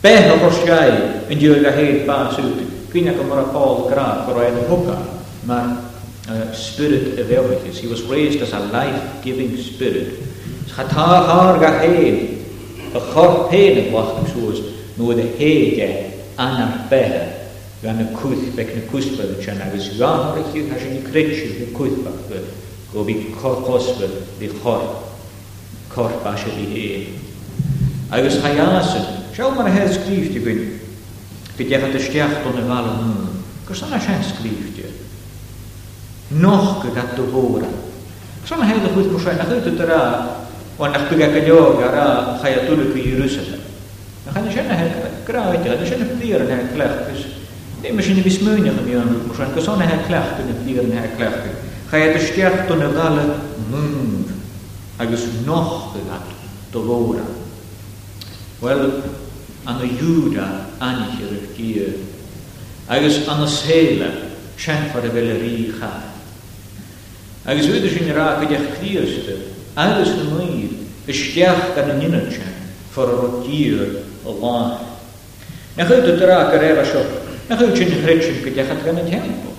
beth 0.03 0.29
o 0.33 0.37
rosiau 0.43 1.23
yn 1.31 1.39
diodd 1.39 1.67
a 1.67 1.75
hen 1.75 2.03
bas 2.07 2.35
yw'n 2.39 2.78
Queen 2.89 3.07
Agamora 3.07 3.43
Paul 3.51 3.87
Grant 3.89 4.25
Brian 4.33 4.65
Hooker, 4.67 5.21
my 5.45 5.83
uh, 6.27 6.51
spirit 6.53 7.19
of 7.19 7.27
Elvis. 7.27 7.77
He 7.77 7.87
was 7.87 8.01
raised 8.03 8.41
as 8.41 8.51
a 8.53 8.59
life-giving 8.59 9.57
spirit. 9.57 10.19
Chata 10.65 11.25
har 11.27 11.57
ga 11.59 11.71
hen, 11.79 12.45
a 12.95 12.99
chor 13.13 13.49
pen 13.49 13.77
of 13.87 13.93
wach 13.93 14.15
and 14.17 14.27
shoes, 14.29 14.97
no 14.97 15.13
the 15.13 15.21
hege 15.23 16.13
anar 16.37 16.87
behe, 16.89 17.49
gan 17.83 18.01
a 18.01 18.05
kuth 18.17 18.55
bek 18.55 18.73
na 18.75 18.81
kuspa 18.89 19.35
the 19.35 19.43
chan. 19.43 19.61
I 19.61 19.71
was 19.71 19.97
gan 19.97 20.35
or 20.35 20.45
he 20.49 20.67
has 20.69 20.81
any 20.83 21.01
creature 21.05 21.53
the 21.59 21.67
kuth 21.77 22.03
bak 22.03 22.29
the 22.29 22.51
go 22.91 23.03
be 23.03 23.25
korkos 23.35 23.99
with 23.99 24.39
the 24.39 24.47
chor 24.61 24.81
korp 25.89 26.25
ashe 26.25 26.45
the 26.45 27.03
hen. 27.05 27.19
I 28.11 28.21
was 28.21 28.35
hayasen, 28.37 29.31
shall 29.35 29.53
man 29.53 29.67
has 29.71 29.97
grief 30.07 30.33
to 30.33 30.39
gwyn, 30.39 30.78
Bydech 31.59 31.89
y 31.91 31.99
stiach 31.99 32.35
yn 32.47 32.57
y 32.61 32.65
fal 32.69 32.85
yn 32.87 32.99
hmm. 33.01 33.15
nhw. 33.17 33.61
Gwrs 33.67 33.81
yna 33.83 33.97
sy'n 34.01 34.21
sgrif 34.23 34.69
di. 34.77 34.85
E? 34.87 34.91
Noch 36.39 36.79
gyda 36.85 37.03
dy 37.17 37.25
hwyr. 37.33 37.65
Gwrs 38.39 38.53
yna 38.55 38.67
hyn 38.69 38.79
y 38.87 38.91
chwyth 38.93 39.09
mwysau. 39.11 39.35
Nach 39.41 39.51
ydw 39.57 39.73
dyra. 39.75 39.97
O'n 40.79 40.95
ach 40.95 41.09
bygag 41.11 41.35
y 41.41 41.43
diog 41.49 41.81
ar 41.83 41.97
a 41.99 42.05
chai 42.39 42.53
a 42.55 42.63
dwi'n 42.63 42.85
gwy 42.93 43.03
Jerusalem. 43.09 43.65
Nach 44.23 44.37
hyn 44.39 44.47
sy'n 44.55 44.71
hyn 44.71 44.93
graed. 45.27 45.67
Nach 45.67 45.83
hyn 45.83 45.91
sy'n 45.91 46.15
blir 46.15 46.45
yn 46.45 46.53
hyn 46.55 46.69
clech. 46.77 46.95
Gwrs 47.09 47.27
ddim 47.83 47.99
sy'n 48.07 48.23
bys 48.23 48.39
mwynach 48.47 48.79
yn 48.79 48.83
ymwneud 48.93 49.27
mwysau. 49.27 49.51
Gwrs 49.59 49.69
yna 49.75 49.89
hyn 49.91 50.03
clech 50.07 50.31
yn 50.45 50.57
y 50.71 50.79
yn 50.85 50.95
hyn 50.95 51.15
clech. 51.19 51.39
Chai 51.91 52.05
a 52.07 52.11
dy 52.15 52.23
stiach 52.27 52.75
yn 52.75 52.87
y 52.87 54.21
Agos 54.99 55.23
noch 55.47 55.91
gyda 55.93 56.17
dy 56.73 56.81
hwyr. 56.83 57.19
Wel, 58.59 58.81
an 59.69 59.97
dúra 60.01 60.65
anhiir 60.81 61.53
gí. 61.55 61.95
Agus 62.89 63.21
an 63.27 63.45
héile 63.67 64.09
seanfar 64.57 65.03
a 65.05 65.09
bheile 65.09 65.37
rícha. 65.43 65.91
Agus 67.45 67.67
úidir 67.69 67.89
sin 67.93 68.11
rá 68.15 68.39
go 68.39 68.45
deach 68.47 68.65
clíiste, 68.79 69.35
agus 69.75 70.07
na 70.07 70.23
muid 70.33 70.73
isteach 71.07 71.75
gan 71.75 71.87
na 71.87 71.93
ninese 71.93 72.41
for 72.91 73.07
a 73.07 73.15
rotír 73.15 74.01
a 74.25 74.29
láin. 74.29 74.79
Na 75.77 75.85
chuú 75.85 76.17
rá 76.19 76.43
shop, 76.49 76.59
réire 76.59 76.85
seo, 76.85 77.03
na 77.49 77.55
chuú 77.55 77.75
sin 77.75 77.91
hreisin 78.01 78.41
go 78.41 78.49
deachchat 78.49 78.83
gan 78.83 78.95
na 78.95 79.03
tempo, 79.03 79.49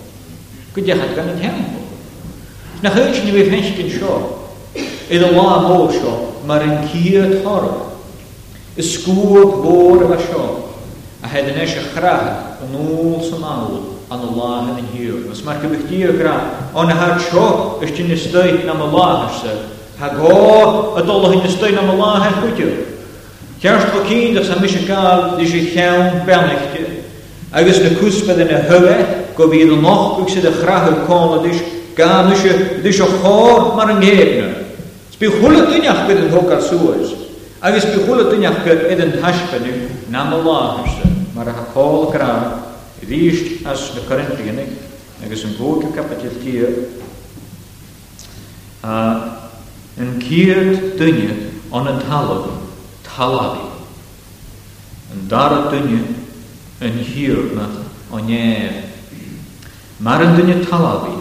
go 0.75 0.81
deachchat 0.83 1.14
gan 1.14 1.27
na 1.27 1.35
tempo. 1.38 1.81
Na 2.83 2.90
chuú 2.90 3.14
sin 3.14 3.31
bhíh 3.31 3.51
heiscin 3.51 3.90
seo, 3.90 4.35
i 4.75 5.16
a 5.16 5.31
lá 5.31 5.62
mó 5.62 5.88
seo 5.92 6.42
mar 6.44 6.62
an 6.62 6.88
cíad 6.88 7.42
Ysgwg 8.76 9.59
lôr 9.64 9.98
efo 10.06 10.16
sio. 10.20 10.44
A 11.22 11.26
hedyn 11.28 11.59
eisiau 11.59 11.85
chrach 11.92 12.62
yn 12.64 12.72
ôl 12.78 13.18
sy'n 13.26 13.42
awl 13.42 13.74
an 14.11 14.20
Allah 14.24 14.76
yn 14.78 14.87
hiw. 14.94 15.18
Os 15.30 15.42
mae'r 15.44 15.59
gyfychdi 15.64 16.04
o 16.09 16.14
gra, 16.16 16.37
ond 16.74 16.94
ha'r 16.96 17.18
sio 17.20 17.80
ysdyn 17.85 18.09
nystau 18.09 18.54
nam 18.64 18.80
Allah 18.87 19.28
ysdyn. 19.28 19.59
Ha 19.98 20.09
go 20.14 20.94
y 20.96 21.02
dolwch 21.04 21.35
yn 21.37 21.42
nystau 21.44 21.72
nam 21.76 21.90
Allah 21.96 22.30
yn 22.30 22.38
gwydio. 22.44 22.70
Cerst 23.61 23.90
fo 23.92 24.04
cyn 24.09 24.33
dros 24.38 24.48
am 24.54 24.62
eisiau 24.64 24.87
gael 24.88 25.26
ddys 25.37 25.54
i 25.56 25.62
llawn 25.74 26.22
benechti. 26.28 26.85
Agus 27.52 27.83
na 27.85 27.90
cwsbedd 27.98 28.40
yn 28.46 28.52
y 28.54 28.61
hywe, 28.70 28.96
go 29.37 29.50
fydd 29.50 29.74
yn 29.76 29.85
och 29.90 30.16
gwych 30.20 30.37
sydd 30.37 30.46
y 30.46 30.54
chrach 30.62 30.87
yn 30.92 31.00
col 31.11 31.35
a 31.38 31.42
ddys 31.42 31.59
gael 31.98 32.30
ddys 32.30 33.02
chor 33.20 33.74
mar 33.76 33.90
yng 33.96 33.98
nghefna. 34.06 34.54
Sbi 35.12 35.28
hwlyd 35.40 35.74
yn 35.76 35.85
iach 35.90 36.06
bydd 36.09 36.22
yn 36.24 36.30
hwg 36.37 36.54
ar 36.56 36.62
sŵas. 36.64 37.16
Agus 37.62 37.85
bu 37.94 38.07
chula 38.09 38.25
duineach 38.33 38.64
go 38.64 38.70
iad 38.73 39.01
an 39.05 39.12
taispenú 39.20 39.73
ná 40.09 40.25
láthirsa 40.33 41.05
mar 41.35 41.44
a 41.46 41.53
chaáil 41.53 42.11
rá 42.16 42.33
ríist 43.05 43.66
as 43.68 43.92
na 43.94 44.01
Corintianig 44.09 44.73
agus 45.23 45.44
an 45.44 45.53
ggóca 45.61 45.92
capitil 45.92 46.33
tí 46.40 46.57
eh. 46.57 46.88
an 48.81 50.09
ah, 50.09 50.20
cíad 50.25 50.96
duine 50.96 51.53
an 51.70 51.85
an 51.87 52.01
talh 52.09 52.49
talaí 53.05 53.68
an 55.12 55.29
dar 55.29 55.68
duine 55.70 56.01
an 56.81 56.96
hiúna 56.96 57.68
anéir. 58.11 58.85
Mar 60.01 60.23
an 60.25 60.33
duine 60.40 60.64
talaí 60.64 61.12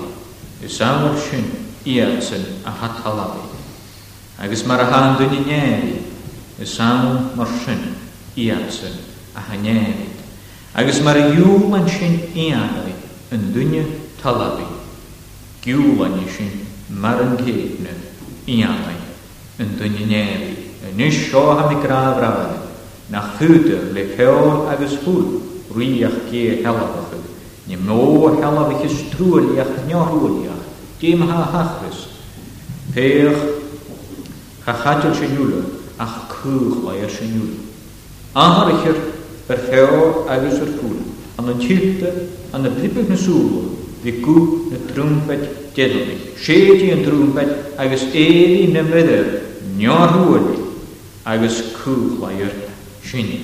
is 0.63 0.71
samar 0.78 1.17
sin 1.19 1.52
ían 1.86 2.21
san 2.21 2.45
a 2.63 2.71
hat 2.71 3.04
talaí 3.04 3.43
agus 4.39 4.63
mar 4.65 4.80
a 4.80 4.86
há 4.88 4.97
an 5.04 5.15
duine 5.19 6.08
samú 6.65 7.36
mar 7.36 7.48
sin 7.63 7.95
íasa 8.36 8.89
a 9.36 9.39
hanéid. 9.52 10.10
Agus 10.76 11.02
mar 11.02 11.15
dú 11.36 11.74
an 11.76 11.88
sin 11.88 12.19
éanaid 12.36 12.98
an 13.32 13.52
dunne 13.54 13.86
talabí, 14.22 14.63
Giúhaine 15.62 16.28
sin 16.36 16.65
mar 16.89 17.22
an 17.22 17.38
céadne 17.38 17.93
íanaid 18.48 19.06
an 19.60 19.78
dunne 19.78 20.06
néí, 20.08 20.56
Nus 20.98 21.13
seo 21.30 21.52
ha 21.56 21.67
mi 21.69 21.76
grabhráile 21.76 22.65
nach 23.10 23.38
chuúte 23.38 23.93
le 23.93 24.15
cheáil 24.15 24.67
agus 24.67 24.95
thuú 25.04 25.43
riíoach 25.69 26.30
ha 34.65 35.79
ach 35.99 36.19
cwch 36.31 36.79
mae 36.85 37.01
ar 37.03 37.12
sy'n 37.12 37.33
yw'r. 37.35 37.55
Ahar 38.39 38.69
eich 38.71 38.85
yr 38.88 39.63
heo 39.65 40.03
agos 40.31 40.59
yr 40.63 40.71
ffwl, 40.77 40.95
an 41.41 41.49
y 41.51 41.55
tilta, 41.59 42.12
an 42.55 42.67
y 42.69 42.71
blibig 42.75 43.09
na 43.12 43.17
sŵl, 43.19 43.65
fi 44.03 44.13
gw 44.23 44.35
na 44.71 44.79
drwmbed 44.91 45.43
dedelig, 45.75 46.21
sédi 46.39 46.91
yn 46.95 47.03
drwmbed 47.03 47.51
agos 47.83 48.05
eili 48.13 48.69
na 48.71 48.85
meddwl, 48.88 49.27
nior 49.75 50.15
hwyl, 50.15 50.47
agos 51.27 51.59
cwch 51.75 52.15
mae 52.23 52.45
ar 52.47 52.55
sy'n 53.05 53.35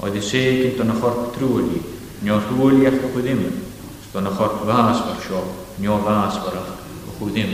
Oedd 0.00 0.14
y 0.16 0.20
segyn 0.24 0.78
dan 0.78 0.94
y 0.94 0.96
chorp 0.96 1.28
drwyli, 1.34 1.76
nior 2.24 2.42
hwyl 2.48 2.78
i'ch 2.88 3.02
o 3.04 3.10
chwydim, 3.12 3.42
dan 4.16 4.26
y 4.26 4.32
chorp 4.38 4.62
fas 4.64 5.02
bar 5.04 5.18
sio, 5.22 5.42
nior 5.82 6.00
fas 6.06 6.38
barach 6.40 6.72
o 6.80 7.10
chwydim. 7.18 7.50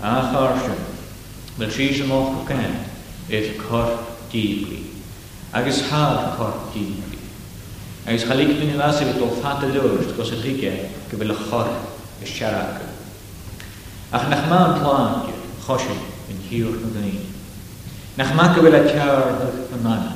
Ach 0.00 0.32
arsiwn, 0.46 0.80
fel 1.60 1.70
sy'n 1.76 2.08
moch 2.08 2.38
o 2.40 2.44
cain, 2.48 2.72
eich 3.30 3.56
corff 3.58 4.00
dîblu. 4.32 4.78
Agus 5.52 5.82
haf 5.90 6.36
corff 6.36 6.72
dîblu. 6.74 7.18
Agus 8.06 8.24
chalik 8.26 8.58
byn 8.58 8.70
i 8.70 8.76
las 8.76 9.00
i 9.00 9.04
fydol 9.08 9.30
ffat 9.40 9.64
y 9.64 9.70
lwrt 9.72 10.16
gos 10.16 10.32
y 10.34 10.40
rhige 10.42 10.72
gyfyl 11.10 11.32
y 11.32 11.36
chorff 11.48 12.22
y 12.22 12.26
siarag. 12.26 12.82
Ach 14.12 14.28
nach 14.28 14.44
ma'n 14.50 14.76
plan 14.78 15.24
gyr, 15.24 15.40
chosi 15.64 15.96
yn 16.30 16.42
hiwch 16.50 16.82
yn 16.86 16.92
dyn 16.94 17.14
Nach 18.18 18.30
ma'n 18.38 18.52
gyfyl 18.56 18.76
y 18.78 18.82
cyrdd 18.92 19.64
yn 19.74 19.82
manna. 19.82 20.12